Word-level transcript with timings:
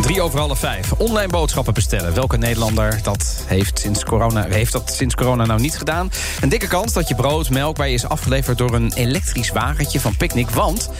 Drie 0.00 0.22
over 0.22 0.38
half 0.38 0.58
vijf. 0.58 0.92
Online 0.92 1.28
boodschappen 1.28 1.74
bestellen. 1.74 2.14
Welke 2.14 2.36
Nederlander 2.36 2.98
dat 3.02 3.44
heeft, 3.46 3.78
sinds 3.78 4.04
corona, 4.04 4.46
heeft 4.48 4.72
dat 4.72 4.92
sinds 4.92 5.14
corona 5.14 5.44
nou 5.44 5.60
niet 5.60 5.78
gedaan? 5.78 6.10
Een 6.40 6.48
dikke 6.48 6.66
kans 6.66 6.92
dat 6.92 7.08
je 7.08 7.14
brood, 7.14 7.50
melk 7.50 7.76
bij 7.76 7.88
je 7.88 7.94
is 7.94 8.08
afgeleverd... 8.08 8.58
door 8.58 8.74
een 8.74 8.92
elektrisch 8.94 9.50
wagentje 9.50 10.00
van 10.00 10.16
Picnic. 10.16 10.50
Want 10.50 10.90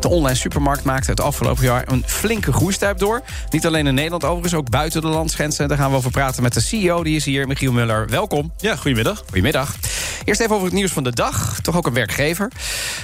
de 0.00 0.08
online 0.08 0.36
supermarkt 0.36 0.84
maakte 0.84 1.10
het 1.10 1.20
afgelopen 1.20 1.64
jaar... 1.64 1.84
een 1.86 2.02
flinke 2.06 2.52
groeistuip 2.52 2.98
door. 2.98 3.22
Niet 3.50 3.66
alleen 3.66 3.86
in 3.86 3.94
Nederland 3.94 4.24
overigens, 4.24 4.54
ook 4.54 4.70
buiten 4.70 5.00
de 5.00 5.08
landsgrenzen. 5.08 5.68
Daar 5.68 5.78
gaan 5.78 5.90
we 5.90 5.96
over 5.96 6.10
praten 6.10 6.42
met 6.42 6.54
de 6.54 6.60
CEO, 6.60 7.02
die 7.02 7.16
is 7.16 7.24
hier, 7.24 7.46
Michiel 7.46 7.72
Muller. 7.72 8.08
Welkom. 8.08 8.52
Ja, 8.56 8.76
goedemiddag. 8.76 9.22
Goedemiddag. 9.24 9.76
Eerst 10.24 10.40
even 10.40 10.54
over 10.54 10.66
het 10.66 10.74
nieuws 10.74 10.92
van 10.92 11.04
de 11.04 11.12
dag. 11.12 11.60
Toch 11.60 11.76
ook 11.76 11.86
een 11.86 11.94
werkgever. 11.94 12.52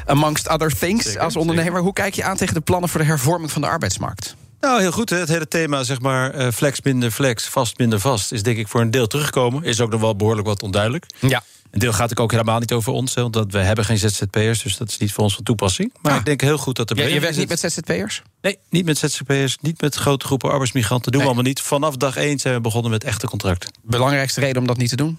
Amongst 0.07 0.49
other 0.49 0.79
things 0.79 1.05
Zeker, 1.05 1.21
als 1.21 1.37
ondernemer. 1.37 1.81
Hoe 1.81 1.93
kijk 1.93 2.15
je 2.15 2.25
aan 2.25 2.37
tegen 2.37 2.55
de 2.55 2.61
plannen 2.61 2.89
voor 2.89 3.01
de 3.01 3.07
hervorming 3.07 3.53
van 3.53 3.63
de 3.63 3.69
arbeidsmarkt? 3.69 4.37
Nou, 4.65 4.81
heel 4.81 4.93
goed. 4.93 5.11
Hè. 5.11 5.17
Het 5.17 5.29
hele 5.29 5.49
thema, 5.49 5.83
zeg 5.83 6.01
maar, 6.01 6.31
eh, 6.31 6.51
flex 6.53 6.81
minder 6.83 7.11
flex, 7.11 7.45
vast 7.45 7.79
minder 7.79 8.01
vast... 8.01 8.33
is 8.33 8.43
denk 8.43 8.59
ik 8.59 8.69
voor 8.69 8.81
een 8.81 8.91
deel 8.91 9.07
teruggekomen. 9.07 9.63
Is 9.63 9.81
ook 9.81 9.91
nog 9.91 10.01
wel 10.01 10.17
behoorlijk 10.17 10.47
wat 10.47 10.63
onduidelijk. 10.63 11.05
Ja. 11.21 11.43
Een 11.71 11.79
deel 11.81 11.93
gaat 11.93 12.19
ook 12.19 12.31
helemaal 12.31 12.59
niet 12.59 12.73
over 12.73 12.93
ons, 12.93 13.15
hè, 13.15 13.23
want 13.31 13.53
we 13.53 13.59
hebben 13.59 13.85
geen 13.85 13.99
ZZP'ers... 13.99 14.63
dus 14.63 14.77
dat 14.77 14.89
is 14.89 14.99
niet 14.99 15.13
voor 15.13 15.25
ons 15.25 15.35
van 15.35 15.45
toepassing. 15.45 15.93
Maar 16.03 16.13
Ah. 16.13 16.19
ik 16.19 16.25
denk 16.25 16.41
heel 16.41 16.59
goed 16.59 16.77
dat 16.77 16.91
er... 16.91 16.97
Je, 16.97 17.15
je 17.15 17.21
werkt 17.21 17.37
niet 17.37 17.49
met 17.49 17.61
ZZP'ers? 17.61 18.23
Nee, 18.41 18.59
niet 18.71 18.85
met 18.85 18.99
ZZP'ers, 18.99 19.57
niet 19.61 19.81
met 19.81 19.95
grote 19.95 20.27
groepen 20.27 20.51
arbeidsmigranten. 20.51 21.13
doen 21.13 21.21
Nee. 21.21 21.31
we 21.31 21.35
allemaal 21.35 21.53
niet. 21.53 21.61
Vanaf 21.67 21.97
dag 21.97 22.17
één 22.17 22.39
zijn 22.39 22.55
we 22.55 22.61
begonnen 22.61 22.91
met 22.91 23.05
echte 23.05 23.27
contracten. 23.27 23.71
Belangrijkste 23.83 24.41
reden 24.41 24.61
om 24.61 24.67
dat 24.67 24.77
niet 24.77 24.89
te 24.89 24.97
doen? 24.97 25.19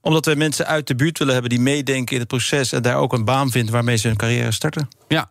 Omdat 0.00 0.26
we 0.26 0.34
mensen 0.34 0.66
uit 0.66 0.86
de 0.86 0.94
buurt 0.94 1.18
willen 1.18 1.32
hebben 1.32 1.50
die 1.50 1.60
meedenken 1.60 2.12
in 2.14 2.20
het 2.20 2.28
proces... 2.28 2.72
en 2.72 2.82
daar 2.82 2.96
ook 2.96 3.12
een 3.12 3.24
baan 3.24 3.50
vinden 3.50 3.72
waarmee 3.72 3.96
ze 3.96 4.06
hun 4.08 4.16
carrière 4.16 4.52
starten. 4.52 4.88
Ja. 5.08 5.28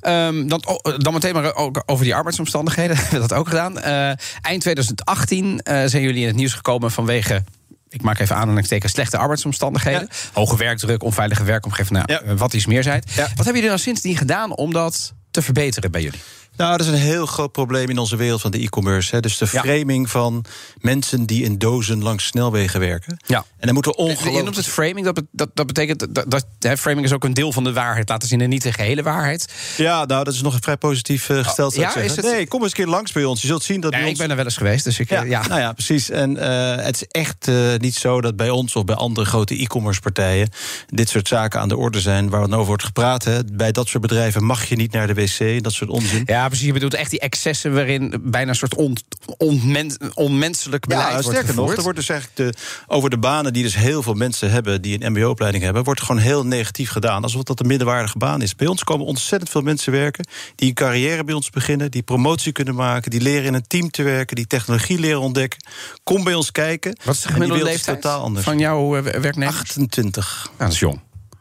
Ehm, 0.00 0.46
dan, 0.46 0.66
oh, 0.66 0.94
dan 0.98 1.12
meteen 1.12 1.34
maar 1.34 1.54
ook 1.54 1.82
over 1.86 2.04
die 2.04 2.14
arbeidsomstandigheden. 2.14 2.96
We 2.96 3.02
hebben 3.02 3.20
dat 3.20 3.32
ook 3.32 3.48
gedaan. 3.48 3.78
Eh, 3.78 4.06
eind 4.42 4.60
2018 4.60 5.60
eh, 5.62 5.82
zijn 5.86 6.02
jullie 6.02 6.20
in 6.20 6.26
het 6.26 6.36
nieuws 6.36 6.52
gekomen 6.52 6.90
vanwege. 6.90 7.44
Ik 7.88 8.02
maak 8.02 8.18
even 8.18 8.36
aanhalingstekens 8.36 8.92
slechte 8.92 9.18
arbeidsomstandigheden. 9.18 10.08
Hoge 10.32 10.56
werkdruk, 10.56 11.02
onveilige 11.02 11.44
werkomgeving. 11.44 11.90
Nou, 11.98 12.12
Ja. 12.12 12.20
eh, 12.20 12.38
wat 12.38 12.52
iets 12.54 12.66
meer 12.66 12.82
zijn. 12.82 13.02
Ja. 13.14 13.22
Wat 13.22 13.28
hebben 13.36 13.54
jullie 13.54 13.68
nou 13.68 13.78
sindsdien 13.80 14.16
gedaan 14.16 14.56
om 14.56 14.72
dat 14.72 15.14
te 15.30 15.42
verbeteren 15.42 15.90
bij 15.90 16.02
jullie? 16.02 16.20
Nou, 16.58 16.76
dat 16.76 16.80
is 16.86 16.92
een 16.92 16.98
heel 16.98 17.26
groot 17.26 17.52
probleem 17.52 17.88
in 17.88 17.98
onze 17.98 18.16
wereld 18.16 18.40
van 18.40 18.50
de 18.50 18.58
e-commerce. 18.58 19.20
Dus 19.20 19.38
de 19.38 19.48
Ja. 19.52 19.60
framing 19.62 20.10
van 20.10 20.44
mensen 20.80 21.26
die 21.26 21.44
in 21.44 21.58
dozen 21.58 22.02
langs 22.02 22.26
snelwegen 22.26 22.80
werken. 22.80 23.16
Ja. 23.26 23.36
En 23.38 23.44
dan 23.66 23.74
moeten 23.74 23.92
we 23.92 24.02
Je 24.02 24.08
ongelooflijk... 24.08 24.44
noemt 24.44 24.56
het 24.56 24.66
framing. 24.66 25.04
Dat, 25.04 25.22
dat, 25.32 25.50
dat 25.54 25.66
betekent 25.66 26.14
dat, 26.14 26.30
dat 26.30 26.46
hè, 26.58 26.76
framing 26.76 27.06
is 27.06 27.12
ook 27.12 27.24
een 27.24 27.34
deel 27.34 27.52
van 27.52 27.64
de 27.64 27.72
waarheid. 27.72 28.08
Laten 28.08 28.28
zien 28.28 28.40
en 28.40 28.48
niet 28.48 28.62
de 28.62 28.72
gehele 28.72 29.02
waarheid. 29.02 29.52
Ja, 29.76 30.04
nou, 30.04 30.24
dat 30.24 30.34
is 30.34 30.42
nog 30.42 30.56
vrij 30.60 30.76
positief 30.76 31.28
eh, 31.30 31.44
gesteld. 31.44 31.74
ik 31.74 31.80
ja, 31.80 31.96
is 31.96 32.16
het- 32.16 32.24
Nee, 32.24 32.48
kom 32.48 32.60
eens 32.62 32.70
een 32.70 32.76
keer 32.76 32.86
langs 32.86 33.12
bij 33.12 33.24
ons. 33.24 33.40
Je 33.40 33.46
zult 33.46 33.62
zien 33.62 33.80
dat 33.80 33.92
Ja, 33.94 34.00
ons... 34.00 34.10
ik 34.10 34.16
ben 34.16 34.30
er 34.30 34.36
wel 34.36 34.44
eens 34.44 34.56
geweest, 34.56 34.84
dus 34.84 34.98
ik. 34.98 35.08
Ja, 35.08 35.22
eh, 35.22 35.28
ja. 35.28 35.46
Nou 35.46 35.60
ja, 35.60 35.72
precies. 35.72 36.10
En 36.10 36.36
eh, 36.36 36.84
het 36.84 36.94
is 36.94 37.04
echt 37.08 37.50
niet 37.78 37.94
zo 37.94 38.20
dat 38.20 38.36
bij 38.36 38.50
ons 38.50 38.76
of 38.76 38.84
bij 38.84 38.94
andere 38.96 39.26
grote 39.26 39.54
e-commerce 39.58 40.00
partijen 40.00 40.48
dit 40.86 41.08
soort 41.08 41.28
zaken 41.28 41.60
aan 41.60 41.68
de 41.68 41.76
orde 41.76 42.00
zijn 42.00 42.28
waar 42.28 42.40
dan 42.40 42.54
over 42.54 42.66
wordt 42.66 42.84
gepraat. 42.84 43.24
Hè. 43.24 43.44
Bij 43.52 43.72
dat 43.72 43.88
soort 43.88 44.02
bedrijven 44.02 44.44
mag 44.44 44.64
je 44.64 44.76
niet 44.76 44.92
naar 44.92 45.06
de 45.06 45.14
wc, 45.14 45.62
dat 45.62 45.72
soort 45.72 45.90
onzin. 45.90 46.22
Ja, 46.26 46.47
precies. 46.48 46.66
Je 46.66 46.72
bedoelt 46.72 46.94
echt 46.94 47.10
die 47.10 47.20
excessen 47.20 47.74
waarin 47.74 48.14
bijna 48.22 48.48
een 48.50 48.56
soort 48.56 48.74
on, 48.74 48.96
onmen- 49.36 49.96
onmenselijk 50.14 50.86
beleid 50.86 51.06
Ja, 51.06 51.12
wordt 51.12 51.26
sterker 51.28 51.46
nog, 51.46 51.56
gevoerd. 51.56 51.76
er 51.76 51.82
wordt 51.82 51.98
dus 51.98 52.08
eigenlijk 52.08 52.54
de, 52.56 52.60
over 52.86 53.10
de 53.10 53.18
banen 53.18 53.52
die 53.52 53.62
dus 53.62 53.76
heel 53.76 54.02
veel 54.02 54.14
mensen 54.14 54.50
hebben 54.50 54.82
die 54.82 55.04
een 55.04 55.12
MBO-opleiding 55.12 55.64
hebben, 55.64 55.84
wordt 55.84 56.00
gewoon 56.02 56.20
heel 56.20 56.46
negatief 56.46 56.90
gedaan. 56.90 57.22
Alsof 57.22 57.42
dat 57.42 57.60
een 57.60 57.66
middenwaardige 57.66 58.18
baan 58.18 58.42
is. 58.42 58.54
Bij 58.56 58.66
ons 58.66 58.84
komen 58.84 59.06
ontzettend 59.06 59.50
veel 59.50 59.60
mensen 59.62 59.92
werken 59.92 60.26
die 60.54 60.68
een 60.68 60.74
carrière 60.74 61.24
bij 61.24 61.34
ons 61.34 61.50
beginnen, 61.50 61.90
die 61.90 62.02
promotie 62.02 62.52
kunnen 62.52 62.74
maken, 62.74 63.10
die 63.10 63.20
leren 63.20 63.44
in 63.44 63.54
een 63.54 63.66
team 63.66 63.90
te 63.90 64.02
werken, 64.02 64.36
die 64.36 64.46
technologie 64.46 64.98
leren 64.98 65.20
ontdekken. 65.20 65.58
Kom 66.04 66.24
bij 66.24 66.34
ons 66.34 66.52
kijken. 66.52 66.96
Wat 67.04 67.14
is 67.14 67.20
de 67.20 67.28
gemiddelde 67.28 67.64
leeftijd 67.64 68.02
totaal 68.02 68.22
anders. 68.22 68.44
van 68.44 68.58
jouw 68.58 68.96
eh, 68.96 69.02
werknemers? 69.20 69.58
28. 69.58 70.50
Ja, 70.58 70.64
dat 70.64 70.72
is 70.72 70.78
jong. 70.78 71.00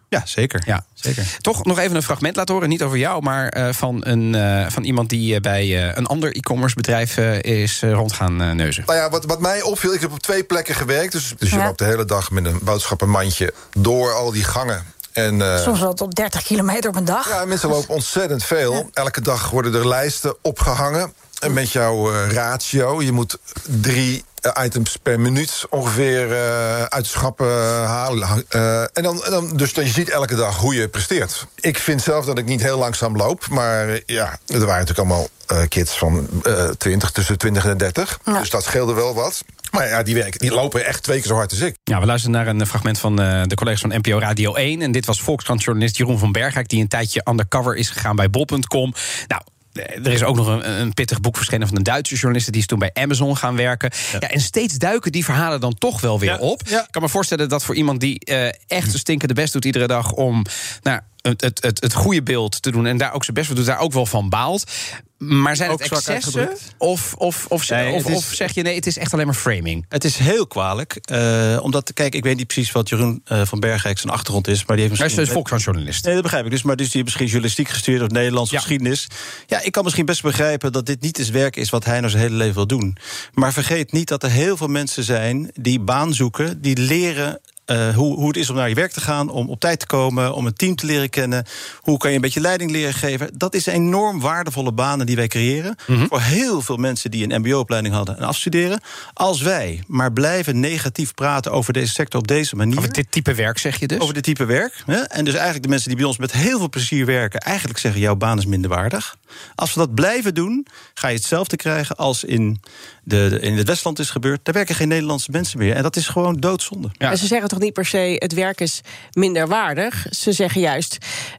Ja, 0.09 0.21
zeker. 0.25 0.61
Ja. 0.65 0.85
zeker. 0.93 1.37
Toch 1.41 1.63
nog 1.65 1.79
even 1.79 1.95
een 1.95 2.03
fragment 2.03 2.35
laten 2.35 2.53
horen. 2.53 2.69
Niet 2.69 2.83
over 2.83 2.97
jou, 2.97 3.21
maar 3.23 3.47
eh, 3.49 3.73
van, 3.73 4.01
een, 4.05 4.35
eh, 4.35 4.65
van 4.69 4.83
iemand 4.83 5.09
die 5.09 5.35
eh, 5.35 5.41
bij 5.41 5.61
eh, 5.89 5.95
een 5.97 6.05
ander 6.05 6.35
e-commerce 6.35 6.75
bedrijf 6.75 7.17
eh, 7.17 7.41
is 7.41 7.81
rond 7.81 8.13
gaan 8.13 8.41
eh, 8.41 8.51
neuzen. 8.51 8.83
Nou 8.85 8.97
ja, 8.97 9.09
wat, 9.09 9.25
wat 9.25 9.39
mij 9.39 9.61
opviel, 9.61 9.93
ik 9.93 10.01
heb 10.01 10.11
op 10.11 10.19
twee 10.19 10.43
plekken 10.43 10.75
gewerkt. 10.75 11.11
Dus, 11.11 11.33
dus 11.37 11.49
je 11.49 11.57
loopt 11.57 11.77
de 11.79 11.85
hele 11.85 12.05
dag 12.05 12.31
met 12.31 12.45
een 12.45 12.59
boodschappenmandje 12.63 13.53
door 13.77 14.13
al 14.13 14.31
die 14.31 14.43
gangen. 14.43 14.83
En, 15.13 15.41
eh, 15.41 15.61
Soms 15.61 15.79
wel 15.79 15.93
tot 15.93 16.15
30 16.15 16.43
kilometer 16.43 16.89
op 16.89 16.95
een 16.95 17.05
dag. 17.05 17.29
ja, 17.29 17.45
mensen 17.45 17.69
lopen 17.69 17.89
ontzettend 17.95 18.43
veel. 18.43 18.89
Elke 18.93 19.21
dag 19.21 19.49
worden 19.49 19.73
er 19.73 19.87
lijsten 19.87 20.35
opgehangen. 20.41 21.13
En 21.39 21.53
met 21.53 21.71
jouw 21.71 22.11
ratio, 22.27 23.01
je 23.01 23.11
moet 23.11 23.37
drie 23.63 24.23
items 24.63 24.97
per 24.97 25.19
minuut 25.19 25.65
ongeveer 25.69 26.31
eh, 26.31 26.83
uit 26.83 27.03
de 27.03 27.09
schappen 27.09 27.47
halen. 27.85 28.45
Eh, 28.49 28.81
en 28.81 29.03
dan, 29.03 29.23
en 29.23 29.31
dan, 29.31 29.57
dus 29.57 29.73
dan 29.73 29.85
je 29.85 29.91
ziet 29.91 30.09
elke 30.09 30.35
dag 30.35 30.57
hoe 30.57 30.75
je 30.75 30.87
presteert. 30.87 31.45
Ik 31.55 31.77
vind 31.77 32.01
zelf 32.01 32.25
dat 32.25 32.37
ik 32.37 32.45
niet 32.45 32.61
heel 32.61 32.77
langzaam 32.77 33.15
loop. 33.15 33.47
Maar 33.49 33.89
eh, 33.89 34.01
ja, 34.05 34.39
er 34.45 34.59
waren 34.59 34.85
natuurlijk 34.85 34.99
allemaal 34.99 35.27
eh, 35.47 35.61
kids 35.67 35.97
van 35.97 36.27
eh 36.43 36.69
20, 36.69 37.11
tussen 37.11 37.37
20 37.37 37.65
en 37.65 37.77
30. 37.77 38.19
Ja. 38.25 38.39
Dus 38.39 38.49
dat 38.49 38.63
scheelde 38.63 38.93
wel 38.93 39.13
wat. 39.13 39.43
Maar 39.71 39.87
ja, 39.87 40.03
die, 40.03 40.15
werken, 40.15 40.39
die 40.39 40.51
lopen 40.51 40.85
echt 40.85 41.03
twee 41.03 41.17
keer 41.17 41.27
zo 41.27 41.35
hard 41.35 41.51
als 41.51 41.59
ik. 41.59 41.75
Ja, 41.83 41.99
we 41.99 42.05
luisteren 42.05 42.35
naar 42.35 42.47
een 42.47 42.67
fragment 42.67 42.99
van 42.99 43.21
eh, 43.21 43.43
de 43.43 43.55
collega's 43.55 43.81
van 43.81 43.89
NPO 43.89 44.19
Radio 44.19 44.53
1. 44.53 44.81
En 44.81 44.91
dit 44.91 45.05
was 45.05 45.21
Volkskrant-journalist 45.21 45.97
Jeroen 45.97 46.19
van 46.19 46.31
Bergijk... 46.31 46.67
die 46.69 46.81
een 46.81 46.87
tijdje 46.87 47.25
undercover 47.29 47.75
is 47.75 47.89
gegaan 47.89 48.15
bij 48.15 48.29
bol.com. 48.29 48.93
Nou... 49.27 49.41
eh, 49.79 50.05
Er 50.05 50.11
is 50.11 50.23
ook 50.23 50.35
nog 50.35 50.47
een, 50.47 50.81
een 50.81 50.93
pittig 50.93 51.21
boek 51.21 51.35
verschenen 51.35 51.67
van 51.67 51.77
een 51.77 51.83
Duitse 51.83 52.15
journalist... 52.15 52.51
die 52.51 52.61
is 52.61 52.67
toen 52.67 52.79
bij 52.79 52.89
Amazon 52.93 53.37
gaan 53.37 53.55
werken. 53.55 53.91
Ja. 54.11 54.19
en 54.19 54.39
steeds 54.39 54.77
duiken 54.77 55.11
die 55.11 55.23
verhalen 55.25 55.59
dan 55.59 55.73
toch 55.77 56.01
wel 56.01 56.19
weer 56.19 56.29
Ja, 56.29 56.37
op. 56.37 56.61
ja. 56.67 56.79
Ik 56.79 56.91
kan 56.91 57.01
me 57.01 57.09
voorstellen 57.09 57.49
dat 57.49 57.63
voor 57.63 57.75
iemand 57.75 57.99
die 57.99 58.19
eh, 58.19 58.45
echt 58.67 58.87
zijn 58.87 58.99
stinkende 58.99 59.33
best 59.33 59.53
doet... 59.53 59.65
iedere 59.65 59.87
dag 59.87 60.11
om 60.11 60.45
nou, 60.81 60.99
het, 61.21 61.41
het, 61.41 61.63
het, 61.63 61.81
het 61.81 61.93
goede 61.93 62.23
beeld 62.23 62.61
te 62.61 62.71
doen... 62.71 62.85
en 62.85 62.97
daar 62.97 63.13
ook 63.13 63.23
zijn 63.23 63.35
best 63.35 63.47
voor 63.47 63.55
doet, 63.55 63.65
daar 63.65 63.79
ook 63.79 63.93
wel 63.93 64.05
van 64.05 64.29
baalt. 64.29 64.71
Maar 65.17 65.55
zijn 65.55 65.71
het 65.71 65.81
excessen? 65.81 66.49
Of, 66.77 67.13
of, 67.17 67.45
of, 67.49 67.69
Nee, 67.69 67.91
of, 67.93 68.03
het 68.03 68.11
is- 68.11 68.17
of 68.17 68.23
zeg 68.33 68.53
je 68.53 68.61
nee, 68.61 68.75
het 68.75 68.87
is 68.87 68.97
echt 68.97 69.13
alleen 69.13 69.25
maar 69.25 69.35
framing? 69.35 69.85
Het 69.89 70.03
is 70.03 70.17
heel 70.17 70.47
kwalijk. 70.47 70.95
eh, 71.01 71.59
omdat, 71.61 71.93
kijk, 71.93 72.15
ik 72.15 72.23
weet 72.23 72.37
niet 72.37 72.47
precies 72.47 72.71
wat 72.71 72.89
Jeroen 72.89 73.21
eh, 73.25 73.41
van 73.45 73.59
Bergijk 73.59 73.97
zijn 73.97 74.13
achtergrond 74.13 74.47
is. 74.47 74.65
Maar 74.65 74.75
die 74.77 74.85
heeft 74.85 74.97
Hij 74.97 75.07
is 75.07 75.15
misschien... 75.15 75.85
dus. 75.85 76.01
Nee, 76.01 76.13
dat 76.13 76.23
begrijp 76.23 76.45
ik. 76.45 76.51
Dus, 76.51 76.61
maar 76.61 76.75
dus 76.75 76.85
die 76.85 76.93
heeft 76.93 77.05
misschien 77.05 77.25
journalistiek 77.27 77.69
gestudeerd 77.69 78.03
of 78.03 78.09
Nederlandse 78.09 78.53
Ja. 78.53 78.59
geschiedenis. 78.59 79.07
Ja, 79.47 79.61
ik 79.61 79.71
kan 79.71 79.83
misschien 79.83 80.05
best 80.05 80.21
begrijpen 80.21 80.71
dat 80.71 80.85
dit 80.85 81.01
niet 81.01 81.17
het 81.17 81.29
werk 81.31 81.55
is 81.55 81.69
wat 81.69 81.85
hij 81.85 81.99
nou 81.99 82.09
zijn 82.11 82.23
hele 82.23 82.35
leven 82.35 82.55
wil 82.55 82.67
doen. 82.67 82.97
Maar 83.33 83.53
vergeet 83.53 83.91
niet 83.91 84.07
dat 84.07 84.23
er 84.23 84.29
heel 84.29 84.57
veel 84.57 84.67
mensen 84.67 85.03
zijn 85.03 85.51
die 85.53 85.79
baan 85.79 86.13
zoeken, 86.13 86.61
die 86.61 86.77
leren. 86.77 87.39
Eh, 87.67 87.95
hoe, 87.95 88.15
hoe 88.15 88.27
het 88.27 88.37
is 88.37 88.49
om 88.49 88.55
naar 88.55 88.69
je 88.69 88.75
werk 88.75 88.91
te 88.91 89.01
gaan, 89.01 89.29
om 89.29 89.49
op 89.49 89.59
tijd 89.59 89.79
te 89.79 89.85
komen, 89.85 90.33
om 90.33 90.45
een 90.45 90.53
team 90.53 90.75
te 90.75 90.85
leren 90.85 91.09
kennen. 91.09 91.45
Hoe 91.81 91.97
kan 91.97 92.09
je 92.09 92.15
een 92.15 92.21
beetje 92.21 92.39
leiding 92.39 92.71
leren 92.71 92.93
geven? 92.93 93.29
Dat 93.33 93.55
is 93.55 93.65
enorm 93.65 94.19
waardevolle 94.19 94.71
banen 94.71 95.05
die 95.05 95.15
wij 95.15 95.27
creëren. 95.27 95.75
Mhm. 95.87 96.07
Voor 96.07 96.21
heel 96.21 96.61
veel 96.61 96.77
mensen 96.77 97.11
die 97.11 97.31
een 97.31 97.41
MBO-opleiding 97.41 97.93
hadden 97.93 98.17
en 98.17 98.23
afstuderen. 98.23 98.81
Als 99.13 99.41
wij 99.41 99.83
maar 99.87 100.13
blijven 100.13 100.59
negatief 100.59 101.13
praten 101.13 101.51
over 101.51 101.73
deze 101.73 101.93
sector 101.93 102.19
op 102.19 102.27
deze 102.27 102.55
manier. 102.55 102.77
Over 102.77 102.93
dit 102.93 103.11
type 103.11 103.33
werk 103.33 103.57
zeg 103.57 103.79
je 103.79 103.87
dus? 103.87 103.99
Over 103.99 104.13
dit 104.13 104.23
type 104.23 104.45
werk. 104.45 104.83
Hè? 104.85 104.99
En 104.99 105.25
dus 105.25 105.33
eigenlijk 105.33 105.63
de 105.63 105.69
mensen 105.69 105.87
die 105.87 105.97
bij 105.97 106.07
ons 106.07 106.17
met 106.17 106.31
heel 106.31 106.57
veel 106.57 106.69
plezier 106.69 107.05
werken, 107.05 107.39
eigenlijk 107.39 107.79
zeggen: 107.79 108.01
jouw 108.01 108.15
baan 108.15 108.37
is 108.37 108.45
minder 108.45 108.69
waardig. 108.69 109.17
Als 109.55 109.73
we 109.73 109.79
dat 109.79 109.95
blijven 109.95 110.33
doen, 110.33 110.67
ga 110.93 111.07
je 111.07 111.15
hetzelfde 111.15 111.55
krijgen 111.55 111.95
als 111.95 112.23
in, 112.23 112.61
de, 113.07 113.37
in 113.41 113.57
het 113.57 113.67
Westland 113.67 113.99
is 113.99 114.09
gebeurd. 114.09 114.39
Daar 114.43 114.53
werken 114.53 114.75
geen 114.75 114.87
Nederlandse 114.87 115.31
mensen 115.31 115.59
meer. 115.59 115.75
En 115.75 115.83
dat 115.83 115.95
is 115.95 116.07
gewoon 116.07 116.35
doodzonde. 116.35 116.89
Ja. 116.97 117.11
En 117.11 117.17
ze 117.17 117.27
zeggen 117.27 117.49
toch 117.49 117.59
niet 117.59 117.73
per 117.73 117.85
se 117.85 118.15
het 118.19 118.33
werk 118.33 118.61
is 118.61 118.81
minder 119.11 119.47
waardig. 119.47 120.05
Ze 120.09 120.31
zeggen 120.31 120.61
juist, 120.61 120.97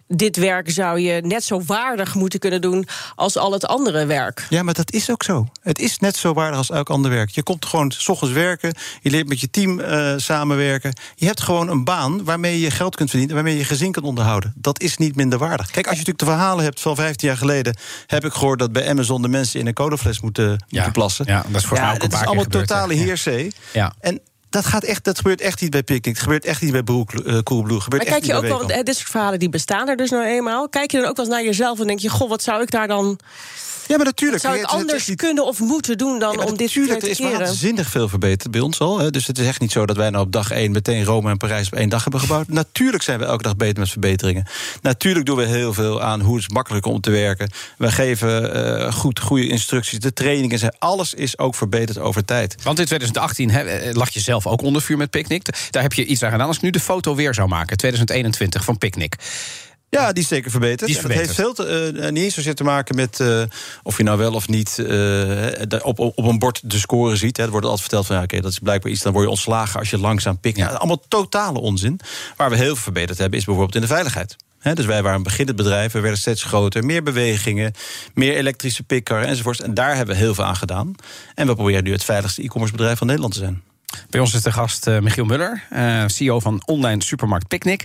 dit 0.08 0.36
werk 0.36 0.70
zou 0.70 1.00
je 1.00 1.20
net 1.20 1.44
zo 1.44 1.62
waardig 1.66 2.14
moeten 2.14 2.38
kunnen 2.38 2.60
doen 2.60 2.86
als 3.14 3.36
al 3.36 3.52
het 3.52 3.66
andere 3.66 4.06
werk. 4.06 4.46
Ja, 4.50 4.62
maar 4.62 4.74
dat 4.74 4.92
is 4.92 5.10
ook 5.10 5.22
zo. 5.22 5.48
Het 5.62 5.78
is 5.78 5.98
net 5.98 6.16
zo 6.16 6.32
waardig 6.32 6.58
als 6.58 6.70
elk 6.70 6.90
ander 6.90 7.10
werk. 7.10 7.30
Je 7.30 7.42
komt 7.42 7.66
gewoon 7.66 7.90
s 7.90 8.08
ochtends 8.08 8.34
werken, 8.34 8.74
je 9.00 9.10
leert 9.10 9.28
met 9.28 9.40
je 9.40 9.50
team 9.50 9.80
eh, 9.80 10.14
samenwerken. 10.16 10.92
Je 11.14 11.26
hebt 11.26 11.40
gewoon 11.40 11.68
een 11.68 11.84
baan 11.84 12.24
waarmee 12.24 12.60
je 12.60 12.70
geld 12.70 12.96
kunt 12.96 13.10
verdienen, 13.10 13.34
waarmee 13.34 13.56
je 13.56 13.64
gezin 13.64 13.92
kunt 13.92 14.04
onderhouden. 14.04 14.52
Dat 14.56 14.80
is 14.80 14.96
niet 14.96 15.16
minder 15.16 15.38
waardig. 15.38 15.70
Kijk, 15.70 15.86
als 15.86 15.98
je 15.98 16.04
natuurlijk 16.04 16.18
de 16.18 16.36
verhalen 16.36 16.64
hebt 16.64 16.80
van 16.80 16.96
15 16.96 17.28
jaar 17.28 17.36
geleden, 17.36 17.76
heb 18.06 18.24
ik 18.24 18.32
gehoord 18.32 18.58
dat 18.58 18.72
bij 18.72 18.88
Amazon 18.88 19.22
de 19.22 19.28
mensen 19.28 19.60
in 19.60 19.66
een 19.66 19.74
colafles 19.74 20.20
moeten, 20.20 20.64
moeten 20.68 20.92
plassen. 20.92 21.24
Ja, 21.28 21.44
dat 21.62 21.72
is 21.72 21.78
ook 21.78 21.84
een 21.84 21.90
het 21.90 22.00
paar 22.00 22.10
is 22.10 22.18
keer 22.18 22.26
allemaal 22.26 22.44
totale 22.44 22.94
hè. 22.94 23.00
Ja. 23.00 23.06
heersee. 23.06 23.52
Ja. 23.72 23.92
En 24.00 24.20
dat, 24.50 24.66
gaat 24.66 24.84
echt, 24.84 25.04
dat 25.04 25.16
gebeurt 25.16 25.40
echt 25.40 25.60
niet 25.60 25.70
bij 25.70 25.82
Picnic. 25.82 26.14
Het 26.14 26.22
gebeurt 26.22 26.44
echt 26.44 26.62
niet 26.62 26.72
bij 26.72 26.82
Broek, 26.82 27.12
uh, 27.12 27.38
Coolblue. 27.38 27.80
Gebeurt 27.80 28.02
maar 28.02 28.12
kijk 28.12 28.24
je 28.24 28.34
ook 28.34 28.42
wel, 28.42 28.70
eh, 28.70 28.82
dit 28.82 28.96
soort 28.96 29.08
verhalen 29.08 29.38
die 29.38 29.48
bestaan 29.48 29.88
er 29.88 29.96
dus 29.96 30.10
nou 30.10 30.24
eenmaal. 30.24 30.68
Kijk 30.68 30.90
je 30.90 30.98
dan 31.00 31.08
ook 31.08 31.16
wel 31.16 31.24
eens 31.24 31.34
naar 31.34 31.44
jezelf 31.44 31.80
en 31.80 31.86
denk 31.86 31.98
je, 31.98 32.08
goh, 32.08 32.28
wat 32.28 32.42
zou 32.42 32.62
ik 32.62 32.70
daar 32.70 32.88
dan... 32.88 33.18
Ja, 33.88 33.96
maar 33.96 34.04
natuurlijk. 34.06 34.42
Zou 34.42 34.54
ik 34.54 34.60
Het- 34.60 34.70
anders 34.70 35.14
kunnen 35.14 35.44
of 35.46 35.60
moeten 35.60 35.98
doen 35.98 36.18
dan 36.18 36.32
Ja, 36.32 36.44
om 36.44 36.50
dit 36.56 36.60
natuurlijk, 36.66 36.98
te 37.00 37.04
er 37.06 37.10
is 37.12 37.16
keren? 37.18 37.38
waanzinnig 37.38 37.88
veel 37.90 38.08
verbeterd 38.08 38.50
bij 38.50 38.60
ons 38.60 38.78
al. 38.80 38.98
Hè. 38.98 39.10
Dus 39.10 39.26
het 39.26 39.38
is 39.38 39.46
echt 39.46 39.60
niet 39.60 39.72
zo 39.72 39.86
dat 39.86 39.96
wij 39.96 40.10
nou 40.10 40.24
op 40.24 40.32
dag 40.32 40.50
één 40.50 40.72
meteen 40.72 41.04
Rome 41.04 41.30
en 41.30 41.36
Parijs 41.36 41.66
op 41.66 41.74
één 41.74 41.88
dag 41.88 42.02
hebben 42.02 42.20
gebouwd. 42.20 42.48
Natuurlijk 42.48 43.02
zijn 43.02 43.18
we 43.18 43.24
elke 43.24 43.42
dag 43.42 43.56
beter 43.56 43.78
met 43.78 43.90
verbeteringen. 43.90 44.46
Natuurlijk 44.82 45.26
doen 45.26 45.36
we 45.36 45.44
heel 45.46 45.74
veel 45.74 46.02
aan 46.02 46.20
hoe 46.20 46.34
het 46.34 46.42
is 46.48 46.48
makkelijker 46.54 46.92
om 46.92 47.00
te 47.00 47.10
werken. 47.10 47.50
We 47.78 47.92
geven 47.92 48.54
eh, 48.54 48.92
goed, 48.92 49.20
goede 49.20 49.48
instructies. 49.48 49.98
De 49.98 50.12
trainingen 50.12 50.58
zijn. 50.58 50.74
Alles 50.78 51.14
is 51.14 51.38
ook 51.38 51.54
verbeterd 51.54 51.98
over 51.98 52.24
tijd. 52.24 52.54
Want 52.62 52.78
in 52.78 52.84
2018 52.84 53.50
hè, 53.50 53.60
eh, 53.62 53.94
lag 53.94 54.10
je 54.10 54.20
zelf 54.20 54.46
ook 54.46 54.62
onder 54.62 54.82
vuur 54.82 54.96
met 54.96 55.10
Picnic. 55.10 55.46
Daar 55.70 55.82
heb 55.82 55.92
je 55.92 56.04
iets 56.04 56.22
aan 56.22 56.30
gedaan. 56.30 56.46
Als 56.46 56.56
ik 56.56 56.62
nu 56.62 56.70
de 56.70 56.80
foto 56.80 57.14
weer 57.14 57.34
zou 57.34 57.48
maken, 57.48 57.76
2021 57.76 58.64
van 58.64 58.78
Picnic. 58.78 59.14
Ja, 59.90 60.12
die 60.12 60.22
is 60.22 60.28
zeker 60.28 60.50
verbeterd. 60.50 60.90
Is 60.90 61.00
dat 61.00 61.12
heeft 61.12 61.34
veel 61.34 61.52
te, 61.52 61.92
eh, 62.00 62.10
niet 62.10 62.24
eens 62.24 62.34
zozeer 62.34 62.54
te 62.54 62.64
maken 62.64 62.96
met 62.96 63.20
eh, 63.20 63.42
of 63.82 63.96
je 63.96 64.02
nou 64.02 64.18
wel 64.18 64.32
of 64.32 64.48
niet 64.48 64.78
eh, 64.78 65.46
op, 65.82 65.98
op, 65.98 66.24
een 66.24 66.38
bord 66.38 66.70
de 66.70 66.78
score 66.78 67.16
ziet. 67.16 67.36
Hè. 67.36 67.42
Er 67.42 67.50
wordt 67.50 67.66
altijd 67.66 67.82
verteld 67.82 68.06
van 68.06 68.16
ja, 68.16 68.22
oké, 68.22 68.40
dat 68.40 68.50
is 68.50 68.58
blijkbaar 68.58 68.92
iets, 68.92 69.02
dan 69.02 69.12
word 69.12 69.24
je 69.24 69.30
ontslagen 69.30 69.78
als 69.78 69.90
je 69.90 69.98
langzaam 69.98 70.38
pikt. 70.38 70.56
Ja. 70.56 70.66
allemaal 70.66 71.02
totale 71.08 71.60
onzin. 71.60 72.00
Waar 72.36 72.50
we 72.50 72.56
heel 72.56 72.66
veel 72.66 72.82
verbeterd 72.82 73.18
hebben, 73.18 73.38
is 73.38 73.44
bijvoorbeeld 73.44 73.76
in 73.76 73.80
de 73.80 73.94
veiligheid. 73.94 74.36
Dus 74.74 74.86
wij 74.86 75.02
waren 75.02 75.16
een 75.16 75.22
beginnend 75.22 75.56
bedrijf, 75.56 75.92
we 75.92 76.00
werden 76.00 76.18
steeds 76.18 76.42
groter, 76.42 76.84
meer 76.84 77.02
bewegingen, 77.02 77.72
meer 78.14 78.36
elektrische 78.36 78.82
picker 78.82 79.22
enzovoorts. 79.22 79.60
En 79.60 79.74
daar 79.74 79.96
hebben 79.96 80.14
we 80.14 80.20
heel 80.20 80.34
veel 80.34 80.44
aan 80.44 80.56
gedaan. 80.56 80.94
En 81.34 81.46
we 81.46 81.54
proberen 81.54 81.84
nu 81.84 81.92
het 81.92 82.04
veiligste 82.04 82.42
e-commerce 82.42 82.76
bedrijf 82.76 82.98
van 82.98 83.06
Nederland 83.06 83.34
te 83.34 83.38
zijn. 83.38 83.62
Bij 84.10 84.20
ons 84.20 84.34
is 84.34 84.42
de 84.42 84.52
gast 84.52 84.86
eh, 84.86 84.98
Michiel 84.98 85.24
Muller, 85.24 85.62
eh, 85.70 86.04
CEO 86.06 86.40
van 86.40 86.62
online 86.64 87.02
supermarkt 87.02 87.48
Picnic. 87.48 87.82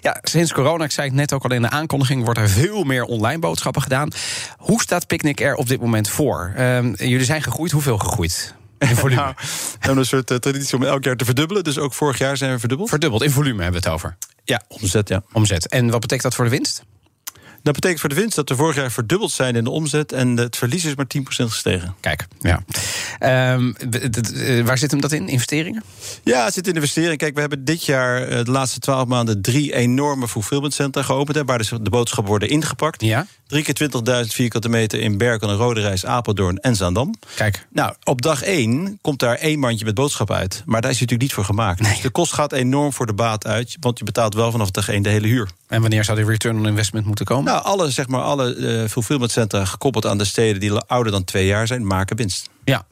Ja, 0.00 0.18
sinds 0.22 0.52
corona, 0.52 0.84
ik 0.84 0.90
zei 0.90 1.06
het 1.06 1.16
net 1.16 1.32
ook 1.32 1.44
al 1.44 1.52
in 1.52 1.62
de 1.62 1.70
aankondiging, 1.70 2.24
wordt 2.24 2.38
er 2.38 2.48
veel 2.48 2.84
meer 2.84 3.04
online 3.04 3.38
boodschappen 3.38 3.82
gedaan. 3.82 4.08
Hoe 4.56 4.80
staat 4.80 5.06
Picnic 5.06 5.40
er 5.40 5.54
op 5.54 5.68
dit 5.68 5.80
moment 5.80 6.08
voor? 6.08 6.52
Eh, 6.56 6.94
jullie 6.94 7.24
zijn 7.24 7.42
gegroeid, 7.42 7.70
hoeveel 7.70 7.98
gegroeid? 7.98 8.54
In 8.78 8.96
volume. 9.04 9.20
Nou, 9.20 9.34
we 9.36 9.76
hebben 9.78 9.98
een 9.98 10.06
soort 10.06 10.30
eh, 10.30 10.36
traditie 10.36 10.76
om 10.76 10.82
elk 10.82 11.04
jaar 11.04 11.16
te 11.16 11.24
verdubbelen. 11.24 11.64
Dus 11.64 11.78
ook 11.78 11.94
vorig 11.94 12.18
jaar 12.18 12.36
zijn 12.36 12.52
we 12.52 12.58
verdubbeld. 12.58 12.88
Verdubbeld, 12.88 13.22
in 13.22 13.30
volume 13.30 13.62
hebben 13.62 13.82
we 13.82 13.88
het 13.88 13.96
over. 13.96 14.16
Ja, 14.44 14.62
omzet, 14.68 15.08
ja. 15.08 15.22
Omzet. 15.32 15.68
En 15.68 15.90
wat 15.90 16.00
betekent 16.00 16.22
dat 16.22 16.34
voor 16.34 16.44
de 16.44 16.50
winst? 16.50 16.82
Dat 17.62 17.74
betekent 17.74 18.00
voor 18.00 18.08
de 18.08 18.14
winst 18.14 18.36
dat 18.36 18.48
we 18.48 18.56
vorig 18.56 18.76
jaar 18.76 18.90
verdubbeld 18.90 19.30
zijn 19.30 19.56
in 19.56 19.64
de 19.64 19.70
omzet... 19.70 20.12
en 20.12 20.36
het 20.36 20.56
verlies 20.56 20.84
is 20.84 20.94
maar 20.94 21.06
10% 21.16 21.20
gestegen. 21.24 21.94
Kijk, 22.00 22.26
ja. 22.40 22.62
Ehm, 23.18 23.72
eh, 23.72 24.64
waar 24.64 24.78
zit 24.78 24.90
hem 24.90 25.00
dat 25.00 25.12
in? 25.12 25.28
Investeringen? 25.28 25.82
Ja, 26.24 26.44
het 26.44 26.54
zit 26.54 26.66
in 26.66 26.74
investering. 26.74 27.18
Kijk, 27.18 27.34
we 27.34 27.40
hebben 27.40 27.64
dit 27.64 27.84
jaar 27.84 28.22
eh, 28.22 28.44
de 28.44 28.50
laatste 28.50 28.78
twaalf 28.78 29.08
maanden... 29.08 29.42
drie 29.42 29.74
enorme 29.74 30.28
fulfillmentcentra 30.28 31.02
geopend... 31.02 31.36
Hè, 31.36 31.44
waar 31.44 31.58
dus 31.58 31.68
de 31.68 31.90
boodschappen 31.90 32.30
worden 32.30 32.48
ingepakt. 32.48 33.02
Ja. 33.02 33.26
Drie 33.46 33.62
keer 33.62 33.90
20.000 34.24 34.32
vierkante 34.32 34.68
meter 34.68 35.00
in 35.00 35.18
Berkel 35.18 35.48
en 35.48 35.56
Roderijs, 35.56 36.06
Apeldoorn 36.06 36.58
en 36.58 36.76
Zaandam. 36.76 37.14
Kijk. 37.34 37.66
Nou, 37.72 37.94
op 38.04 38.22
dag 38.22 38.42
één 38.42 38.98
komt 39.00 39.18
daar 39.18 39.36
één 39.36 39.58
mandje 39.58 39.84
met 39.84 39.94
boodschappen 39.94 40.36
uit. 40.36 40.62
Maar 40.64 40.80
daar 40.80 40.90
is 40.90 40.98
je 40.98 41.02
natuurlijk 41.02 41.28
niet 41.28 41.32
voor 41.32 41.44
gemaakt. 41.44 41.78
Dus 41.78 42.00
de 42.00 42.10
kost 42.10 42.32
gaat 42.32 42.52
enorm 42.52 42.92
voor 42.92 43.06
de 43.06 43.14
baat 43.14 43.46
uit... 43.46 43.76
want 43.80 43.98
je 43.98 44.04
betaalt 44.04 44.34
wel 44.34 44.50
vanaf 44.50 44.70
dag 44.70 44.88
één 44.88 45.02
de 45.02 45.08
hele 45.08 45.26
huur. 45.26 45.48
En 45.68 45.80
wanneer 45.80 46.04
zou 46.04 46.18
die 46.18 46.26
return 46.26 46.58
on 46.58 46.66
investment 46.66 47.06
moeten 47.06 47.24
komen? 47.24 47.44
Nou, 47.44 47.64
alle, 47.64 47.90
zeg 47.90 48.06
maar, 48.06 48.22
alle 48.22 48.54
eh, 48.54 48.88
fulfillmentcentra 48.88 49.64
gekoppeld 49.64 50.06
aan 50.06 50.18
de 50.18 50.24
steden... 50.24 50.60
die 50.60 50.72
ouder 50.72 51.12
dan 51.12 51.24
twee 51.24 51.46
jaar 51.46 51.66
zijn, 51.66 51.86
maken 51.86 52.16
winst. 52.16 52.48
Ja. 52.66 52.86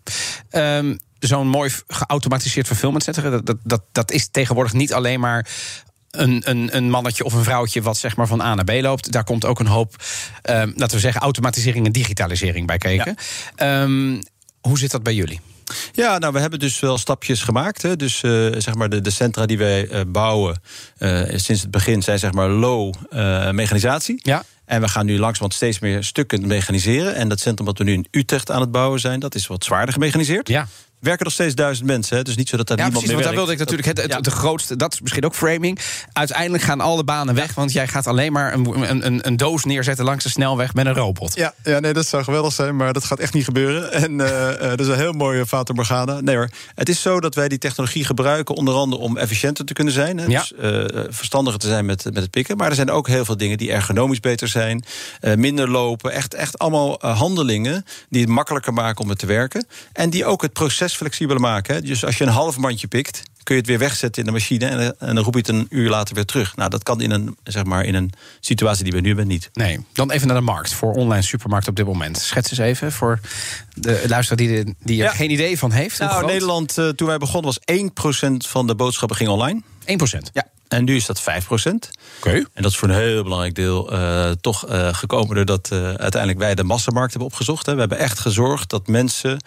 Ehm, 0.51 0.97
Zo'n 1.19 1.49
mooi 1.49 1.71
geautomatiseerd 1.87 2.67
fulfillmentcentrum, 2.67 3.31
dat, 3.31 3.47
dat, 3.47 3.57
dat, 3.63 3.83
dat 3.93 4.11
is 4.11 4.29
tegenwoordig 4.31 4.73
niet 4.73 4.93
alleen 4.93 5.21
maar. 5.21 5.49
Een, 6.11 6.43
een, 6.45 6.77
een 6.77 6.91
mannetje 6.91 7.25
of 7.25 7.33
een 7.33 7.45
vrouwtje 7.45 7.83
wat 7.83 7.97
zeg 7.97 8.17
maar 8.17 8.27
van 8.27 8.41
A 8.41 8.55
naar 8.55 8.65
B 8.65 8.71
loopt. 8.71 9.13
Daar 9.13 9.25
komt 9.25 9.45
ook 9.45 9.61
een 9.61 9.67
hoop, 9.67 9.97
ehm, 10.43 10.73
laten 10.75 10.97
we 10.97 11.03
zeggen, 11.03 11.21
automatisering 11.21 11.87
en 11.87 11.93
digitalisering 11.93 12.67
bij 12.67 12.79
kijken. 12.79 13.17
Ehm, 13.57 14.21
hoe 14.61 14.79
zit 14.79 14.91
dat 14.91 15.03
bij 15.03 15.15
jullie? 15.15 15.41
Ja, 15.93 16.19
nou, 16.19 16.33
we 16.33 16.39
hebben 16.39 16.59
dus 16.59 16.81
wel 16.81 16.99
stapjes 16.99 17.43
gemaakt. 17.43 17.83
Hè. 17.83 17.97
Dus 17.97 18.23
eh, 18.23 18.31
zeg 18.59 18.75
maar 18.75 18.89
de, 18.89 19.01
de 19.01 19.11
centra 19.11 19.47
die 19.47 19.59
wij 19.59 19.89
eh, 19.89 20.01
bouwen 20.07 20.61
eh, 20.97 21.23
sinds 21.27 21.63
het 21.63 21.71
begin 21.71 22.03
zijn 22.03 22.19
zeg 22.19 22.33
maar 22.33 22.49
low 22.49 22.95
mechanisatie. 23.53 24.21
Ja. 24.23 24.45
En 24.65 24.81
we 24.81 24.89
gaan 24.89 25.07
nu 25.07 25.13
langzamerhand 25.13 25.55
steeds 25.55 25.79
meer 25.79 26.05
stukken 26.05 26.47
mechaniseren. 26.47 27.15
En 27.15 27.29
dat 27.29 27.41
centrum 27.41 27.67
wat 27.67 27.79
we 27.79 27.85
nu 27.85 27.93
in 27.93 28.07
Utrecht 28.11 28.51
aan 28.51 28.61
het 28.61 28.71
bouwen 28.71 29.01
zijn, 29.01 29.21
dat 29.21 29.35
is 29.35 29.47
wat 29.47 29.65
zwaarder 29.65 29.95
gemechaniseerd. 29.95 30.49
Ja. 30.49 30.67
Werken 31.05 31.25
nog 31.25 31.33
steeds 31.35 31.55
duizend 31.55 31.87
mensen, 31.87 32.17
hè. 32.17 32.23
dus 32.23 32.37
niet 32.37 32.49
zo 32.49 32.57
dat 32.57 32.67
daar 32.67 32.77
Ja, 32.79 32.83
niemand 32.85 33.05
precies. 33.07 33.23
meer 33.25 33.33
Want 33.35 33.37
daar 33.47 33.47
wilde 33.47 33.63
ik 33.63 33.71
natuurlijk 33.71 33.99
het, 33.99 34.07
het, 34.15 34.25
Ja. 34.25 34.31
de 34.33 34.37
grootste. 34.41 34.77
Dat 34.77 34.93
is 34.93 35.01
misschien 35.01 35.25
ook 35.25 35.35
framing. 35.35 35.79
Uiteindelijk 36.13 36.63
gaan 36.63 36.81
alle 36.81 37.05
banen 37.05 37.35
weg, 37.35 37.55
want 37.55 37.73
jij 37.73 37.89
gaat 37.89 38.07
alleen 38.07 38.33
maar 38.33 38.53
een, 38.53 38.91
een, 39.07 39.27
een, 39.27 39.37
doos 39.37 39.65
neerzetten 39.65 40.05
langs 40.05 40.25
de 40.25 40.31
snelweg 40.31 40.75
met 40.75 40.87
een 40.87 40.95
robot. 40.95 41.35
Ja, 41.35 41.55
ja, 41.63 41.79
nee, 41.81 41.93
dat 41.93 42.07
zou 42.07 42.25
geweldig 42.25 42.53
zijn, 42.53 42.77
maar 42.77 42.93
dat 42.93 43.05
gaat 43.05 43.19
echt 43.19 43.33
niet 43.35 43.45
gebeuren. 43.45 43.93
En 44.05 44.21
eh, 44.21 44.51
eh, 44.53 44.59
dat 44.71 44.81
is 44.81 44.87
een 44.87 44.97
heel 44.99 45.13
mooie 45.13 45.47
Fata 45.47 45.73
Morgana. 45.73 46.21
Nee 46.21 46.37
hoor, 46.37 46.49
het 46.75 46.89
is 46.89 47.01
zo 47.03 47.21
dat 47.21 47.35
wij 47.35 47.49
die 47.49 47.59
technologie 47.59 48.05
gebruiken... 48.05 48.55
onder 48.55 48.75
andere 48.75 49.03
om 49.03 49.17
efficiënter 49.17 49.65
te 49.65 49.73
kunnen 49.73 49.93
zijn. 49.93 50.19
Hè, 50.19 50.27
Ja. 50.27 50.41
Dus 50.41 50.53
eh, 50.55 51.03
verstandiger 51.09 51.59
te 51.61 51.67
zijn 51.69 51.85
met, 51.85 52.05
met 52.05 52.17
het 52.23 52.31
pikken. 52.31 52.57
Maar 52.57 52.69
er 52.69 52.75
zijn 52.75 52.91
ook 52.91 53.09
heel 53.09 53.25
veel 53.25 53.37
dingen 53.37 53.59
die 53.59 53.73
ergonomisch 53.73 54.21
beter 54.21 54.49
zijn. 54.49 54.85
eh, 55.21 55.35
minder 55.35 55.71
lopen. 55.71 56.13
Echt, 56.13 56.35
echt 56.35 56.59
allemaal 56.59 56.99
handelingen 57.01 57.85
die 58.09 58.21
het 58.21 58.31
makkelijker 58.31 58.73
maken 58.73 59.03
om 59.03 59.09
het 59.09 59.19
te 59.19 59.27
werken. 59.27 59.67
En 59.93 60.11
die 60.11 60.25
ook 60.25 60.43
het 60.43 60.53
proces 60.53 60.94
flexibeler 60.97 61.41
maken. 61.41 61.75
Hè. 61.75 61.81
Dus 61.81 62.05
als 62.05 62.19
je 62.19 62.25
een 62.25 62.31
half 62.31 62.57
mandje 62.59 62.87
pikt 62.87 63.23
kun 63.43 63.55
je 63.55 63.61
het 63.61 63.71
weer 63.71 63.79
wegzetten 63.79 64.23
in 64.23 64.27
de 64.29 64.33
machine... 64.35 64.67
en, 64.67 64.95
en 64.99 65.15
dan 65.15 65.25
roep 65.25 65.33
je 65.33 65.39
het 65.39 65.49
een 65.49 65.67
uur 65.71 65.91
later 65.91 66.15
weer 66.15 66.25
terug. 66.25 66.57
Nou, 66.57 66.71
dat 66.71 66.83
kan 66.83 67.01
in 67.01 67.11
een, 67.11 67.37
zeg 67.45 67.65
maar, 67.65 67.85
in 67.85 67.95
een 67.95 68.13
situatie 68.41 68.85
die 68.85 68.93
we 68.93 69.01
nu 69.01 69.07
hebben 69.09 69.27
niet. 69.27 69.51
Nee, 69.53 69.85
dan 69.93 70.11
even 70.11 70.27
naar 70.27 70.37
de 70.37 70.43
markt 70.43 70.73
voor 70.75 70.93
online 70.93 71.23
supermarkt 71.23 71.69
op 71.69 71.77
dit 71.77 71.87
moment. 71.87 72.19
Schets 72.19 72.51
eens 72.51 72.61
even 72.61 72.93
voor 72.93 73.21
de 73.75 74.05
luisteraar 74.09 74.47
die, 74.47 74.65
de- 74.65 74.75
die 74.83 74.99
er 74.99 75.05
Ja. 75.05 75.13
geen 75.13 75.31
idee 75.31 75.59
van 75.59 75.71
heeft. 75.73 75.99
Nou? 75.99 76.27
Nederland, 76.27 76.79
eh, 76.79 76.89
toen 76.89 77.07
wij 77.09 77.19
begonnen, 77.19 77.45
was 77.45 77.77
1% 77.77 78.47
van 78.47 78.67
de 78.67 78.75
boodschappen 78.75 79.17
ging 79.17 79.31
online. 79.31 79.63
1%. 79.85 80.31
Ja. 80.33 80.47
En 80.69 80.85
nu 80.85 80.97
is 80.97 81.07
dat 81.07 81.21
5%. 81.21 81.91
Oké. 82.19 82.31
En 82.31 82.63
dat 82.63 82.71
is 82.71 82.77
voor 82.77 82.89
een 82.89 82.95
heel 82.95 83.23
belangrijk 83.23 83.55
deel 83.55 83.93
eh, 83.93 84.31
toch 84.31 84.67
eh, 84.69 84.95
gekomen 84.95 85.35
doordat 85.35 85.69
eh, 85.73 85.79
uiteindelijk 85.85 86.39
wij 86.39 86.55
de 86.55 86.65
massamarkt 86.65 87.11
hebben 87.11 87.29
opgezocht. 87.29 87.67
Hè. 87.67 87.73
We 87.75 87.81
hebben 87.81 87.99
echt 87.99 88.19
gezorgd 88.19 88.71
dat 88.71 88.87
mensen. 88.87 89.39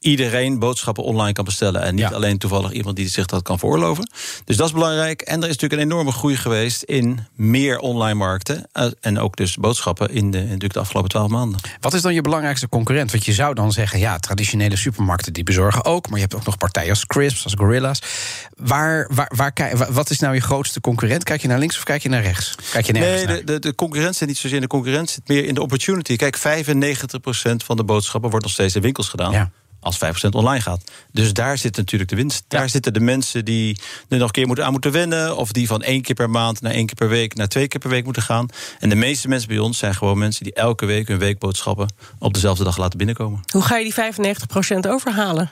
Iedereen 0.00 0.58
boodschappen 0.58 1.04
online 1.04 1.32
kan 1.32 1.44
bestellen. 1.44 1.82
En 1.82 1.94
niet 1.94 2.08
Ja. 2.08 2.10
alleen 2.14 2.38
toevallig 2.38 2.72
iemand 2.72 2.96
die 2.96 3.08
zich 3.08 3.26
dat 3.26 3.42
kan 3.42 3.58
veroorloven. 3.58 4.10
Dus 4.44 4.56
dat 4.56 4.66
is 4.66 4.72
belangrijk. 4.72 5.20
En 5.20 5.34
er 5.42 5.48
is 5.48 5.56
natuurlijk 5.56 5.80
een 5.82 5.90
enorme 5.90 6.12
groei 6.12 6.36
geweest 6.36 6.82
in 6.82 7.26
meer 7.34 7.78
online 7.78 8.14
markten. 8.14 8.66
eh, 8.72 8.86
en 9.00 9.18
ook 9.18 9.36
dus 9.36 9.56
boodschappen 9.56 10.10
in 10.10 10.30
de, 10.30 10.38
natuurlijk 10.38 10.72
de 10.72 10.78
afgelopen 10.80 11.10
twaalf 11.10 11.30
maanden. 11.30 11.60
Wat 11.80 11.94
is 11.94 12.02
dan 12.02 12.14
je 12.14 12.20
belangrijkste 12.20 12.68
concurrent? 12.68 13.10
Want 13.12 13.24
je 13.24 13.32
zou 13.32 13.54
dan 13.54 13.72
zeggen, 13.72 13.98
ja, 13.98 14.18
traditionele 14.18 14.76
supermarkten 14.76 15.32
die 15.32 15.42
bezorgen 15.44 15.84
ook. 15.84 16.06
Maar 16.08 16.18
je 16.18 16.22
hebt 16.24 16.34
ook 16.34 16.44
nog 16.44 16.56
partijen 16.58 16.90
als 16.90 17.06
Crisps, 17.06 17.44
als 17.44 17.54
Gorilla's. 17.58 17.98
Waar, 18.56 19.10
waar, 19.14 19.32
waar, 19.36 19.92
wat 19.92 20.10
is 20.10 20.18
nou 20.18 20.34
je 20.34 20.40
grootste 20.40 20.80
concurrent? 20.80 21.24
Kijk 21.24 21.42
je 21.42 21.48
naar 21.48 21.58
links 21.58 21.76
of 21.76 21.82
kijk 21.82 22.02
je 22.02 22.08
naar 22.08 22.22
rechts? 22.22 22.54
Kijk 22.72 22.86
je 22.86 22.92
nergens 22.92 23.16
Nee, 23.24 23.26
naar? 23.26 23.36
de, 23.44 23.44
de, 23.52 23.58
de 23.58 23.74
concurrentie 23.74 24.18
zit 24.18 24.28
niet 24.28 24.36
zozeer 24.38 24.56
in 24.56 24.62
de 24.62 24.68
concurrentie, 24.68 25.14
zit 25.14 25.28
meer 25.28 25.44
in 25.44 25.54
de 25.54 25.62
opportunity. 25.62 26.16
Kijk, 26.16 26.38
95% 26.38 26.40
van 27.64 27.76
de 27.76 27.84
boodschappen 27.84 28.30
wordt 28.30 28.44
nog 28.44 28.54
steeds 28.54 28.74
in 28.74 28.82
winkels 28.82 29.08
gedaan. 29.08 29.32
Ja. 29.32 29.50
Als 29.80 29.98
5% 29.98 30.28
online 30.30 30.60
gaat. 30.60 30.90
Dus 31.12 31.32
daar 31.32 31.58
zit 31.58 31.76
natuurlijk 31.76 32.10
de 32.10 32.16
winst. 32.16 32.44
Daar 32.48 32.68
zitten 32.68 32.92
de 32.92 33.00
mensen 33.00 33.44
die 33.44 33.80
er 34.08 34.18
nog 34.18 34.26
een 34.26 34.32
keer 34.32 34.46
moeten 34.46 34.64
aan 34.64 34.72
moeten 34.72 34.92
wennen. 34.92 35.36
Of 35.36 35.52
die 35.52 35.66
van 35.66 35.82
één 35.82 36.02
keer 36.02 36.14
per 36.14 36.30
maand 36.30 36.60
naar 36.60 36.72
één 36.72 36.86
keer 36.86 36.94
per 36.94 37.08
week 37.08 37.34
naar 37.34 37.48
twee 37.48 37.68
keer 37.68 37.80
per 37.80 37.90
week 37.90 38.04
moeten 38.04 38.22
gaan. 38.22 38.48
En 38.78 38.88
de 38.88 38.94
meeste 38.94 39.28
mensen 39.28 39.48
bij 39.48 39.58
ons 39.58 39.78
zijn 39.78 39.94
gewoon 39.94 40.18
mensen 40.18 40.44
die 40.44 40.54
elke 40.54 40.86
week 40.86 41.08
hun 41.08 41.18
weekboodschappen 41.18 41.92
op 42.18 42.34
dezelfde 42.34 42.64
dag 42.64 42.76
laten 42.76 42.98
binnenkomen. 42.98 43.40
Hoe 43.52 43.62
ga 43.62 43.76
je 43.76 43.84
die 43.84 44.14
95% 44.86 44.88
overhalen? 44.88 45.50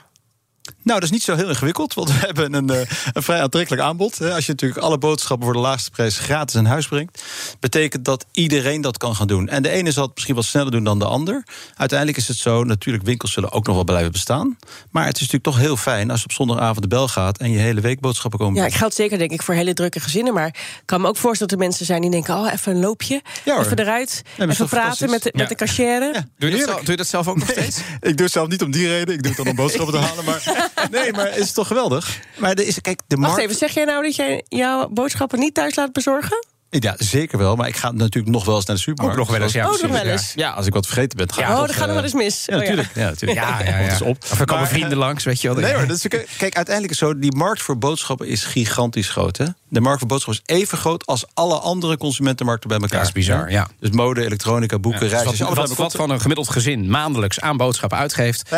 Nou, 0.83 0.99
dat 0.99 1.03
is 1.03 1.15
niet 1.15 1.23
zo 1.23 1.35
heel 1.35 1.49
ingewikkeld, 1.49 1.93
want 1.93 2.07
we 2.09 2.17
hebben 2.27 2.53
een, 2.53 2.69
eh, 2.69 2.89
een 3.13 3.23
vrij 3.23 3.41
aantrekkelijk 3.41 3.81
aanbod. 3.81 4.17
Hè. 4.17 4.33
Als 4.33 4.45
je 4.45 4.51
natuurlijk 4.51 4.81
alle 4.81 4.97
boodschappen 4.97 5.45
voor 5.45 5.55
de 5.55 5.61
laagste 5.61 5.91
prijs 5.91 6.17
gratis 6.17 6.55
in 6.55 6.65
huis 6.65 6.87
brengt, 6.87 7.23
betekent 7.59 8.05
dat 8.05 8.25
iedereen 8.31 8.81
dat 8.81 8.97
kan 8.97 9.15
gaan 9.15 9.27
doen. 9.27 9.49
En 9.49 9.63
de 9.63 9.69
ene 9.69 9.91
zal 9.91 10.03
het 10.03 10.13
misschien 10.13 10.35
wat 10.35 10.45
sneller 10.45 10.71
doen 10.71 10.83
dan 10.83 10.99
de 10.99 11.05
ander. 11.05 11.43
Uiteindelijk 11.75 12.17
is 12.17 12.27
het 12.27 12.37
zo, 12.37 12.63
natuurlijk, 12.63 13.05
winkels 13.05 13.31
zullen 13.31 13.51
ook 13.51 13.65
nog 13.65 13.75
wel 13.75 13.83
blijven 13.83 14.11
bestaan. 14.11 14.57
Maar 14.91 15.05
het 15.05 15.15
is 15.15 15.21
natuurlijk 15.21 15.43
toch 15.43 15.57
heel 15.57 15.77
fijn 15.77 16.11
als 16.11 16.19
je 16.19 16.25
op 16.25 16.31
zondagavond 16.31 16.81
de 16.81 16.87
bel 16.87 17.07
gaat 17.07 17.37
en 17.37 17.51
je 17.51 17.59
hele 17.59 17.81
week 17.81 17.99
boodschappen 17.99 18.39
komen. 18.39 18.61
Ja, 18.61 18.67
ik 18.67 18.73
geldt 18.73 18.95
zeker 18.95 19.17
denk 19.17 19.31
ik 19.31 19.41
voor 19.41 19.53
hele 19.53 19.73
drukke 19.73 19.99
gezinnen. 19.99 20.33
Maar 20.33 20.47
ik 20.47 20.81
kan 20.85 21.01
me 21.01 21.07
ook 21.07 21.17
voorstellen 21.17 21.47
dat 21.47 21.59
er 21.59 21.65
mensen 21.67 21.85
zijn 21.85 22.01
die 22.01 22.11
denken... 22.11 22.35
oh, 22.35 22.51
even 22.53 22.75
een 22.75 22.79
loopje, 22.79 23.21
Ja, 23.45 23.59
even 23.59 23.79
eruit, 23.79 24.21
even 24.37 24.67
praten 24.67 25.09
met 25.09 25.23
de, 25.23 25.33
met 25.35 25.49
de 25.49 25.55
cashier. 25.55 25.85
Ja, 25.87 26.27
doe, 26.37 26.49
je 26.49 26.65
dat 26.65 26.75
doe 26.75 26.85
je 26.85 26.95
dat 26.95 27.07
zelf 27.07 27.27
ook 27.27 27.37
nog 27.37 27.49
steeds? 27.49 27.77
Ik 27.77 28.17
doe 28.17 28.25
het 28.25 28.31
zelf 28.31 28.47
niet 28.47 28.61
om 28.61 28.71
die 28.71 28.87
reden. 28.87 29.13
Ik 29.13 29.21
doe 29.23 29.27
het 29.27 29.37
dan 29.37 29.47
om 29.47 29.55
boodschappen 29.55 29.93
te 29.93 29.99
halen. 30.07 30.25
Maar 30.25 30.41
nee, 30.91 31.11
maar 31.11 31.37
is 31.37 31.45
het 31.45 31.53
toch 31.53 31.67
geweldig? 31.67 32.19
Maar 32.37 32.51
er 32.53 32.67
is, 32.67 32.81
kijk, 32.81 32.99
de 33.07 33.15
Wacht 33.15 33.27
markt. 33.27 33.43
even, 33.43 33.55
zeg 33.55 33.73
jij 33.73 33.85
nou 33.85 34.03
dat 34.03 34.15
jij 34.15 34.43
jouw 34.47 34.87
boodschappen 34.89 35.39
niet 35.39 35.53
thuis 35.53 35.75
laat 35.75 35.91
bezorgen? 35.91 36.45
Ja, 36.69 36.95
zeker 36.97 37.37
wel. 37.37 37.55
Maar 37.55 37.67
ik 37.67 37.75
ga 37.75 37.91
natuurlijk 37.91 38.33
nog 38.33 38.45
wel 38.45 38.55
eens 38.55 38.65
naar 38.65 38.75
de 38.75 38.81
supermarkt. 38.81 39.19
Ook 39.19 39.27
nog 39.27 39.35
wel 39.37 39.43
eens, 39.45 39.53
ja, 39.53 39.65
Oh, 39.65 39.81
nog 39.81 39.91
wel 39.91 40.05
ja. 40.05 40.11
eens. 40.11 40.33
Ja, 40.35 40.49
als 40.49 40.65
ik 40.65 40.73
wat 40.73 40.85
vergeten 40.85 41.17
ben. 41.17 41.31
Ga 41.33 41.41
ik 41.41 41.47
oh, 41.49 41.59
dat 41.59 41.71
gaat 41.71 41.77
nog 41.79 41.87
eh, 41.87 41.93
wel 41.93 42.03
eens 42.03 42.13
mis. 42.13 42.45
Ja, 42.45 42.53
Oh, 42.53 42.59
natuurlijk. 42.59 42.89
Ja, 42.95 43.03
natuurlijk. 43.09 43.39
Ja, 43.39 43.59
ja, 43.59 43.65
ja. 43.69 43.71
Het 43.71 43.91
is 43.91 44.01
op. 44.01 44.17
Of 44.23 44.39
er 44.39 44.45
komen 44.45 44.63
Maar, 44.63 44.71
vrienden 44.71 44.97
langs, 44.97 45.23
weet 45.23 45.41
je 45.41 45.47
wel. 45.53 45.57
Nee 45.61 45.73
hoor, 45.73 45.87
dat 45.87 45.97
is, 45.97 46.07
kijk, 46.37 46.55
uiteindelijk 46.55 46.91
is 46.91 46.97
zo, 46.97 47.19
die 47.19 47.35
markt 47.35 47.61
voor 47.61 47.77
boodschappen 47.77 48.27
is 48.27 48.43
gigantisch 48.43 49.09
groot. 49.09 49.37
Hè? 49.37 49.45
De 49.69 49.81
markt 49.81 49.99
voor 49.99 50.07
boodschappen 50.07 50.43
is 50.45 50.55
even 50.55 50.77
groot 50.77 51.05
als 51.05 51.25
alle 51.33 51.55
andere 51.59 51.97
consumentenmarkten 51.97 52.69
bij 52.69 52.77
elkaar. 52.79 52.97
Dat 52.97 53.07
is 53.07 53.13
bizar, 53.13 53.51
ja. 53.51 53.67
Dus 53.79 53.89
mode, 53.89 54.25
elektronica, 54.25 54.79
boeken, 54.79 55.01
Dus 55.01 55.11
reizen. 55.11 55.55
wat, 55.75 55.95
van 55.95 56.09
een 56.09 56.21
gemiddeld 56.21 56.49
gezin 56.49 56.89
maandelijks 56.89 57.39
aan 57.39 57.57
boodschappen 57.57 57.97
uitgeeft. 57.97 58.45
50% 58.45 58.49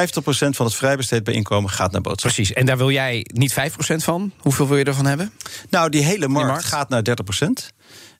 van 0.49 0.65
het 0.65 0.75
vrijbesteed 0.75 1.23
bij 1.23 1.33
inkomen 1.33 1.69
gaat 1.69 1.91
naar 1.91 2.01
boodschappen. 2.01 2.35
Precies. 2.35 2.53
En 2.55 2.65
daar 2.65 2.77
wil 2.77 2.91
jij 2.91 3.25
niet 3.33 3.53
5% 3.53 3.55
van. 3.95 4.31
Hoeveel 4.37 4.67
wil 4.67 4.77
je 4.77 4.83
ervan 4.83 5.05
hebben? 5.05 5.31
Nou, 5.69 5.89
die 5.89 6.03
hele 6.03 6.27
markt, 6.27 6.49
markt? 6.49 6.65
gaat 6.65 6.89
naar 6.89 7.03
30%. 7.03 7.73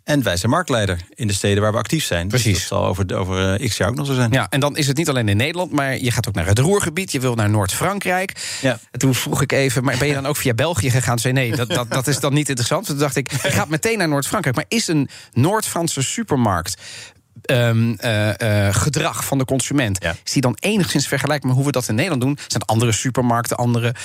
En 0.09 0.23
wij 0.23 0.37
zijn 0.37 0.51
marktleider 0.51 0.99
in 1.13 1.27
de 1.27 1.33
steden 1.33 1.61
waar 1.61 1.71
we 1.71 1.77
actief 1.77 2.03
zijn. 2.03 2.27
Dus 2.27 2.41
Precies. 2.41 2.59
dat 2.59 2.67
zal 2.67 2.85
over, 2.85 3.15
over 3.15 3.53
eh, 3.53 3.69
x 3.69 3.77
jaar 3.77 3.89
ook 3.89 3.95
nog 3.95 4.05
zo 4.05 4.13
zijn. 4.13 4.31
Ja, 4.31 4.47
en 4.49 4.59
dan 4.59 4.77
is 4.77 4.87
het 4.87 4.97
niet 4.97 5.09
alleen 5.09 5.29
in 5.29 5.37
Nederland, 5.37 5.71
maar 5.71 5.97
je 5.97 6.11
gaat 6.11 6.27
ook 6.27 6.33
naar 6.33 6.45
het 6.45 6.59
Roergebied. 6.59 7.11
Je 7.11 7.19
wil 7.19 7.35
naar 7.35 7.49
Noord-Frankrijk. 7.49 8.57
Ja. 8.61 8.79
En 8.91 8.99
toen 8.99 9.15
vroeg 9.15 9.41
ik 9.41 9.51
even, 9.51 9.83
maar 9.83 9.97
ben 9.97 10.07
je 10.07 10.13
dan 10.13 10.25
ook 10.25 10.37
via 10.37 10.53
België 10.53 10.89
gegaan? 10.89 11.19
Zei 11.19 11.33
nee, 11.33 11.55
dat, 11.55 11.69
dat, 11.69 11.91
dat 11.91 12.07
is 12.07 12.19
dan 12.19 12.33
niet 12.33 12.47
interessant. 12.47 12.85
Toen 12.85 12.97
dacht 12.97 13.15
ik, 13.15 13.31
je 13.31 13.51
gaat 13.51 13.69
meteen 13.69 13.97
naar 13.97 14.07
Noord-Frankrijk. 14.07 14.55
Maar 14.55 14.65
is 14.67 14.87
een 14.87 15.09
Noord-Franse 15.33 16.01
supermarkt 16.01 16.81
ehm, 17.41 17.93
eh, 17.97 18.67
eh, 18.67 18.75
gedrag 18.75 19.25
van 19.25 19.37
de 19.37 19.45
consument... 19.45 20.03
Ja. 20.03 20.15
is 20.23 20.31
die 20.31 20.41
dan 20.41 20.57
enigszins 20.59 21.07
vergelijkbaar 21.07 21.49
met 21.49 21.57
hoe 21.57 21.65
we 21.65 21.71
dat 21.71 21.87
in 21.87 21.95
Nederland 21.95 22.21
doen? 22.21 22.37
Zijn 22.47 22.63
andere 22.63 22.91
supermarkten, 22.91 23.57
andere... 23.57 23.95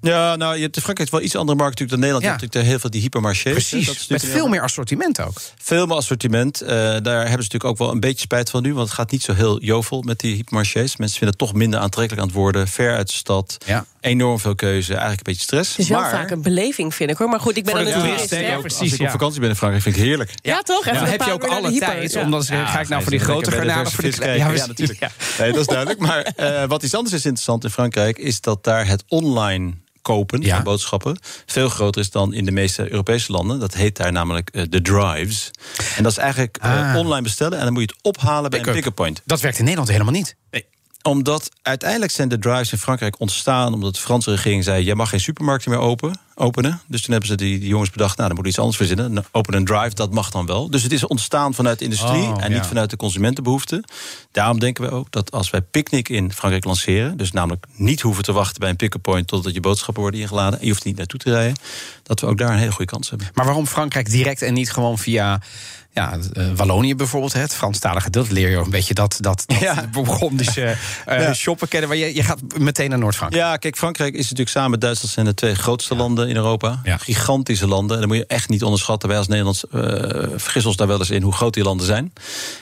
Ja, 0.00 0.36
nou, 0.36 0.56
je 0.56 0.62
hebt 0.62 0.76
in 0.76 0.82
Frankrijk 0.82 1.10
wel 1.10 1.20
iets 1.20 1.36
andere 1.36 1.58
markt 1.58 1.78
natuurlijk 1.78 1.90
dan 1.90 2.10
Nederland. 2.10 2.24
Ja. 2.24 2.30
Je 2.30 2.38
hebt 2.38 2.54
natuurlijk 2.54 2.70
heel 2.70 2.80
veel 2.80 2.90
die 2.90 3.00
hypermarchés. 3.00 3.70
Dat 3.70 3.80
Precies, 3.80 4.00
is 4.00 4.06
met 4.06 4.24
veel 4.24 4.48
meer 4.48 4.62
assortiment 4.62 5.20
ook. 5.20 5.40
Veel 5.58 5.86
meer 5.86 5.96
assortiment. 5.96 6.60
Eh, 6.60 6.68
daar 6.68 6.94
hebben 7.02 7.24
ze 7.30 7.36
natuurlijk 7.36 7.64
ook 7.64 7.78
wel 7.78 7.90
een 7.90 8.00
beetje 8.00 8.20
spijt 8.20 8.50
van 8.50 8.62
nu. 8.62 8.74
Want 8.74 8.86
het 8.86 8.96
gaat 8.96 9.10
niet 9.10 9.22
zo 9.22 9.32
heel 9.32 9.60
jovel 9.60 10.02
met 10.02 10.20
die 10.20 10.34
hypermarchés. 10.34 10.96
Mensen 10.96 11.18
vinden 11.18 11.36
het 11.38 11.48
toch 11.48 11.54
minder 11.54 11.80
aantrekkelijk 11.80 12.22
aan 12.22 12.28
het 12.28 12.36
worden. 12.36 12.68
Ver 12.68 12.96
uit 12.96 13.06
de 13.08 13.14
stad. 13.14 13.56
Ja. 13.66 13.84
Enorm 14.00 14.38
veel 14.38 14.54
keuze. 14.54 14.92
Eigenlijk 14.92 15.18
een 15.18 15.32
beetje 15.32 15.42
stress. 15.42 15.70
Het 15.70 15.78
is 15.78 15.88
wel 15.88 16.00
maar, 16.00 16.10
vaak 16.10 16.30
een 16.30 16.42
beleving, 16.42 16.94
vind 16.94 17.10
ik 17.10 17.16
hoor. 17.16 17.28
Maar 17.28 17.40
goed, 17.40 17.56
ik 17.56 17.64
ben 17.64 17.86
een 17.86 17.92
toerist? 17.92 18.34
Ja, 18.34 18.52
Als 18.54 18.60
precies, 18.62 18.92
ik 18.92 19.00
op 19.00 19.10
vakantie 19.10 19.40
ben 19.40 19.48
in 19.48 19.56
Frankrijk 19.56 19.84
vind 19.84 19.94
ik 19.94 20.00
het 20.00 20.10
heerlijk. 20.10 20.34
Ja, 20.42 20.62
toch? 20.62 20.84
Dan 20.84 21.04
heb 21.04 21.22
je 21.22 21.32
ook 21.32 21.44
alle 21.44 21.78
tijd. 21.78 22.12
ja. 22.12 22.22
Omdat 22.22 22.44
ze, 22.44 22.52
ga 22.52 22.80
ik 22.80 22.88
nou 22.88 23.02
voor 23.02 23.10
die 23.10 23.20
grote 23.20 23.50
garnalen 23.50 23.92
voor 23.92 24.04
de 24.04 24.10
kijken. 24.10 24.54
Ja, 24.54 24.66
natuurlijk. 24.66 24.98
Ja. 25.08 25.10
Nee, 25.38 25.52
dat 25.52 25.60
is 25.60 25.66
duidelijk. 25.66 26.00
Maar 26.00 26.22
eh, 26.22 26.64
wat 26.68 26.82
iets 26.82 26.94
anders 26.94 27.14
is 27.14 27.24
interessant 27.24 27.64
in 27.64 27.70
Frankrijk... 27.70 28.18
is 28.18 28.40
dat 28.40 28.64
daar 28.64 28.86
het 28.86 29.04
online 29.08 29.72
kopen 30.02 30.40
Ja. 30.40 30.54
van 30.54 30.64
boodschappen... 30.64 31.18
veel 31.46 31.68
groter 31.68 32.00
is 32.00 32.10
dan 32.10 32.32
in 32.34 32.44
de 32.44 32.50
meeste 32.50 32.90
Europese 32.90 33.32
landen. 33.32 33.60
Dat 33.60 33.74
heet 33.74 33.96
daar 33.96 34.12
namelijk 34.12 34.50
eh, 34.50 34.62
de 34.68 34.82
drives. 34.82 35.50
En 35.96 36.02
dat 36.02 36.12
is 36.12 36.18
eigenlijk 36.18 36.56
eh, 36.60 36.90
Ah. 36.90 36.96
online 36.96 37.22
bestellen... 37.22 37.58
en 37.58 37.64
dan 37.64 37.72
moet 37.72 37.82
je 37.82 37.94
het 37.96 38.16
ophalen 38.16 38.50
bij 38.50 38.58
een 38.58 38.64
Pick-up. 38.64 38.80
pick-up 38.80 38.94
point. 38.96 39.22
Dat 39.24 39.40
werkt 39.40 39.56
in 39.58 39.62
Nederland 39.64 39.90
helemaal 39.90 40.12
niet. 40.12 40.36
Omdat 41.08 41.50
uiteindelijk 41.62 42.12
zijn 42.12 42.28
de 42.28 42.38
drives 42.38 42.72
in 42.72 42.78
Frankrijk 42.78 43.20
ontstaan... 43.20 43.74
omdat 43.74 43.94
de 43.94 44.00
Franse 44.00 44.30
regering 44.30 44.64
zei... 44.64 44.84
jij 44.84 44.94
mag 44.94 45.08
geen 45.08 45.20
supermarkten 45.20 45.70
meer 45.70 45.80
open, 45.80 46.18
openen. 46.34 46.80
Dus 46.86 47.02
toen 47.02 47.10
hebben 47.10 47.28
ze 47.28 47.36
die, 47.36 47.58
die 47.58 47.68
jongens 47.68 47.90
bedacht... 47.90 48.16
nou, 48.16 48.28
dan 48.28 48.36
moeten 48.36 48.44
we 48.44 48.48
iets 48.48 48.58
anders 48.58 48.76
verzinnen. 48.76 49.12
Nou, 49.12 49.26
Open 49.32 49.54
een 49.54 49.64
drive, 49.64 49.94
dat 49.94 50.12
mag 50.12 50.30
dan 50.30 50.46
wel. 50.46 50.70
Dus 50.70 50.82
het 50.82 50.92
is 50.92 51.06
ontstaan 51.06 51.54
vanuit 51.54 51.78
de 51.78 51.84
industrie... 51.84 52.22
Oh, 52.22 52.44
en 52.44 52.52
niet 52.52 52.66
vanuit 52.66 52.90
de 52.90 52.96
consumentenbehoeften. 52.96 53.84
Daarom 54.32 54.58
denken 54.58 54.84
we 54.84 54.90
ook 54.90 55.10
dat 55.10 55.30
als 55.30 55.50
wij 55.50 55.62
Picnic 55.62 56.08
in 56.08 56.32
Frankrijk 56.32 56.64
lanceren... 56.64 57.16
dus 57.16 57.32
namelijk 57.32 57.66
niet 57.72 58.00
hoeven 58.00 58.24
te 58.24 58.32
wachten 58.32 58.60
bij 58.60 58.70
een 58.70 58.76
pick-up 58.76 59.02
point... 59.02 59.26
totdat 59.26 59.54
je 59.54 59.60
boodschappen 59.60 60.02
worden 60.02 60.20
ingeladen... 60.20 60.58
en 60.58 60.64
je 60.64 60.70
hoeft 60.70 60.84
niet 60.84 60.96
naartoe 60.96 61.20
te 61.20 61.30
rijden... 61.30 61.56
dat 62.02 62.20
we 62.20 62.26
ook 62.26 62.38
daar 62.38 62.50
een 62.50 62.58
hele 62.58 62.72
goede 62.72 62.92
kans 62.92 63.10
hebben. 63.10 63.28
Maar 63.34 63.44
waarom 63.44 63.66
Frankrijk 63.66 64.10
direct 64.10 64.42
en 64.42 64.54
niet 64.54 64.70
gewoon 64.72 64.98
via 64.98 65.40
ja, 65.98 66.18
eh, 66.32 66.46
Wallonië 66.56 66.94
bijvoorbeeld? 66.94 67.32
Het 67.32 67.54
Franstalige 67.54 68.10
deel, 68.10 68.22
dat 68.22 68.32
leer 68.32 68.48
je 68.50 68.56
ook 68.56 68.64
een 68.64 68.70
beetje 68.70 68.94
dat, 68.94 69.16
dat, 69.20 69.42
dat 69.46 69.58
Ja. 69.58 69.88
Burgondische 69.92 70.62
eh, 71.06 71.20
Ja. 71.20 71.34
shoppen 71.34 71.68
kennen. 71.68 71.88
Maar 71.88 71.98
je, 71.98 72.14
je 72.14 72.22
gaat 72.22 72.40
meteen 72.58 72.90
naar 72.90 72.98
Noord-Frankrijk. 72.98 73.44
Ja, 73.44 73.56
kijk, 73.56 73.76
Frankrijk 73.76 74.12
is 74.14 74.22
natuurlijk 74.22 74.48
samen 74.48 74.70
met 74.70 74.80
Duitsland 74.80 75.12
zijn 75.14 75.26
de 75.26 75.34
twee 75.34 75.54
grootste 75.54 75.94
landen 75.94 76.28
in 76.28 76.36
Europa. 76.36 76.80
Ja. 76.84 76.96
Gigantische 76.96 77.66
landen. 77.66 77.94
En 77.94 78.00
dat 78.00 78.08
moet 78.10 78.18
je 78.18 78.26
echt 78.26 78.48
niet 78.48 78.62
onderschatten. 78.62 79.08
Wij 79.08 79.18
als 79.18 79.28
Nederlands 79.28 79.64
vergissen 79.70 80.66
ons 80.66 80.76
daar 80.76 80.86
wel 80.86 80.98
eens 80.98 81.10
in 81.10 81.22
hoe 81.22 81.32
groot 81.32 81.54
die 81.54 81.62
landen 81.62 81.86
zijn. 81.86 82.12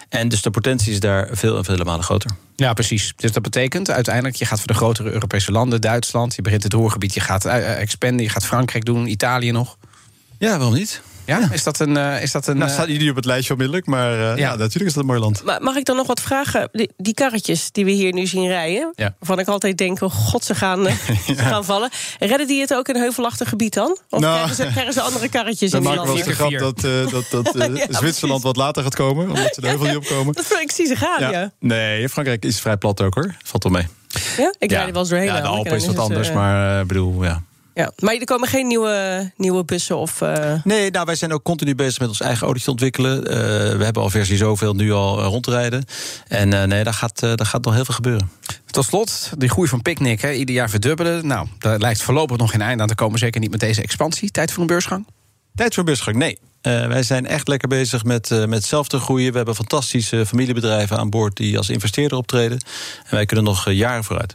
En 0.09 0.29
dus 0.29 0.43
de 0.43 0.51
potentie 0.51 0.93
is 0.93 1.01
daar 1.01 1.29
veel 1.33 1.57
en 1.57 1.65
vele 1.65 1.85
malen 1.85 2.05
groter. 2.05 2.31
Ja, 2.57 2.73
precies. 2.73 3.13
Dus 3.17 3.33
dat 3.33 3.43
betekent 3.43 3.91
uiteindelijk, 3.91 4.37
je 4.37 4.45
gaat 4.45 4.59
voor 4.59 4.67
de 4.67 4.75
grotere 4.75 5.11
Europese 5.11 5.53
landen, 5.53 5.81
Duitsland, 5.81 6.35
je 6.35 6.43
begint 6.43 6.63
het 6.63 6.73
Roergebied, 6.73 7.15
je 7.15 7.21
gaat 7.21 7.45
expanden, 7.45 8.23
je 8.23 8.29
gaat 8.31 8.47
Frankrijk 8.47 8.85
doen, 8.85 9.07
Italië 9.07 9.51
nog. 9.53 9.77
Ja, 10.39 10.49
waarom 10.59 10.75
niet? 10.75 11.01
Ja, 11.27 11.49
is 11.53 11.63
dat 11.63 11.79
een. 11.81 11.97
eh, 11.97 12.23
is 12.23 12.33
dat 12.33 12.47
een 12.47 12.57
Nou, 12.57 12.69
eh, 12.69 12.75
staat 12.77 12.87
jullie 12.89 13.11
op 13.11 13.17
het 13.17 13.25
lijstje 13.25 13.53
onmiddellijk, 13.53 13.87
maar 13.87 14.13
eh, 14.13 14.19
ja. 14.19 14.35
Ja. 14.37 14.51
natuurlijk 14.57 14.85
is 14.87 14.93
dat 14.93 15.03
een 15.03 15.09
mooi 15.09 15.21
land. 15.21 15.43
Maar 15.45 15.63
mag 15.63 15.77
ik 15.77 15.85
dan 15.85 15.97
nog 15.97 16.07
wat 16.07 16.21
vragen? 16.21 16.69
Die, 16.73 16.91
die 16.97 17.15
karretjes 17.15 17.71
die 17.73 17.85
we 17.85 17.91
hier 17.91 18.13
nu 18.13 18.27
zien 18.27 18.47
rijden, 18.47 18.93
Ja. 18.97 19.15
waarvan 19.19 19.39
ik 19.39 19.47
altijd 19.49 19.79
denk: 19.79 20.01
oh 20.03 20.11
god, 20.11 20.45
ze 20.45 20.55
gaan, 20.55 20.87
eh, 20.87 20.95
ze 21.27 21.37
gaan 21.37 21.65
vallen. 21.65 21.91
Redden 22.19 22.47
die 22.47 22.61
het 22.61 22.75
ook 22.75 22.89
in 22.89 22.95
een 22.95 23.01
heuvelachtig 23.01 23.49
gebied 23.49 23.75
dan? 23.75 23.99
Of 24.11 24.21
Nou. 24.21 24.35
krijgen, 24.35 24.55
ze, 24.57 24.67
krijgen 24.73 24.93
ze 24.93 25.01
andere 25.01 25.29
karretjes 25.29 25.71
Dan 25.71 25.81
in 25.83 25.87
die 25.87 25.97
wel 25.97 26.07
landen? 26.07 26.27
eens 26.27 26.37
de 26.37 26.45
Vier 26.45 26.59
grap 26.59 26.75
keer 26.75 26.93
dat, 27.03 27.13
eh, 27.15 27.31
dat, 27.31 27.45
dat 27.45 27.57
eh, 27.63 27.77
Ja, 27.89 27.99
Zwitserland 27.99 28.43
wat 28.43 28.57
later 28.57 28.83
gaat 28.83 28.95
komen, 28.95 29.29
omdat 29.31 29.55
ze 29.55 29.61
de 29.61 29.69
heuvel 29.69 29.87
niet 29.87 29.97
opkomen. 29.97 30.35
Dat, 30.49 30.59
ik 30.61 30.71
zie 30.73 30.87
ze 30.87 30.97
gaan, 30.97 31.21
ja. 31.21 31.31
ja? 31.31 31.51
Nee, 31.61 32.09
Frankrijk 32.09 32.45
is 32.45 32.61
vrij 32.61 32.77
plat 32.77 33.01
ook 33.03 33.15
hoor. 33.15 33.35
Valt 33.45 33.63
wel 33.63 33.73
mee. 33.73 33.87
Ik 34.59 34.71
rijd 34.71 34.87
er 34.87 34.93
wel 34.93 35.01
eens 35.01 35.09
doorheen. 35.11 35.27
Ja, 35.29 35.41
de. 35.41 35.47
Alpen 35.47 35.73
is 35.77 35.87
wat 35.87 35.95
dan 35.95 36.05
anders, 36.05 36.29
eh, 36.29 36.35
maar 36.35 36.81
ik 36.81 36.87
bedoel, 36.87 37.25
ja. 37.25 37.43
Ja. 37.77 37.93
Maar 37.99 38.15
er 38.15 38.25
komen 38.25 38.49
geen 38.49 38.67
nieuwe, 38.67 39.31
nieuwe 39.37 39.65
bussen 39.65 39.97
of... 39.97 40.21
eh, 40.21 40.55
Nee, 40.65 40.91
nou, 40.91 41.07
wij 41.07 41.15
zijn 41.15 41.33
ook 41.33 41.43
continu 41.43 41.75
bezig 41.75 41.99
met 41.99 42.09
ons 42.09 42.21
eigen 42.21 42.41
autootje 42.43 42.65
te 42.65 42.71
ontwikkelen. 42.71 43.27
Eh, 43.27 43.37
we 43.77 43.85
hebben 43.85 44.03
al 44.03 44.11
versie 44.11 44.37
zoveel 44.37 44.75
nu 44.75 44.93
al 44.93 45.19
eh, 45.21 45.27
rondrijden. 45.27 45.85
En 46.29 46.53
eh, 46.53 46.63
nee, 46.65 46.85
daar 46.85 46.93
gaat, 46.95 47.23
eh, 47.23 47.33
daar 47.35 47.47
gaat 47.47 47.65
nog 47.65 47.75
heel 47.75 47.85
veel 47.85 47.95
gebeuren. 47.95 48.31
Tot 48.67 48.85
slot, 48.85 49.31
die 49.39 49.49
groei 49.49 49.69
van 49.69 49.83
Picnic, 49.83 50.21
hè, 50.21 50.33
ieder 50.33 50.55
jaar 50.55 50.71
verdubbelen. 50.71 51.27
Nou, 51.27 51.49
daar 51.59 51.79
lijkt 51.79 52.03
voorlopig 52.03 52.37
nog 52.37 52.51
geen 52.51 52.63
einde 52.63 52.83
aan 52.83 52.89
te 52.89 52.95
komen. 52.95 53.19
Zeker 53.19 53.41
niet 53.41 53.51
met 53.51 53.61
deze 53.61 53.83
expansie. 53.83 54.31
Tijd 54.31 54.53
voor 54.53 54.61
een 54.61 54.67
beursgang? 54.67 55.07
Tijd 55.55 55.75
voor 55.75 55.85
beursgang? 55.85 56.17
Nee. 56.17 56.39
Eh, 56.61 56.87
wij 56.87 57.03
zijn 57.03 57.27
echt 57.27 57.49
lekker 57.49 57.69
bezig 57.69 58.05
met, 58.05 58.31
eh, 58.31 58.45
met 58.45 58.65
zelf 58.65 58.89
te 58.89 58.99
groeien. 58.99 59.31
We 59.31 59.37
hebben 59.37 59.55
fantastische 59.55 60.27
familiebedrijven 60.27 60.99
aan 60.99 61.11
boord 61.11 61.37
die 61.37 61.57
als 61.57 61.69
investeerder 61.71 62.19
optreden. 62.19 62.59
En 63.05 63.15
wij 63.15 63.27
kunnen 63.27 63.45
nog 63.45 63.71
jaren 63.71 64.05
vooruit. 64.05 64.35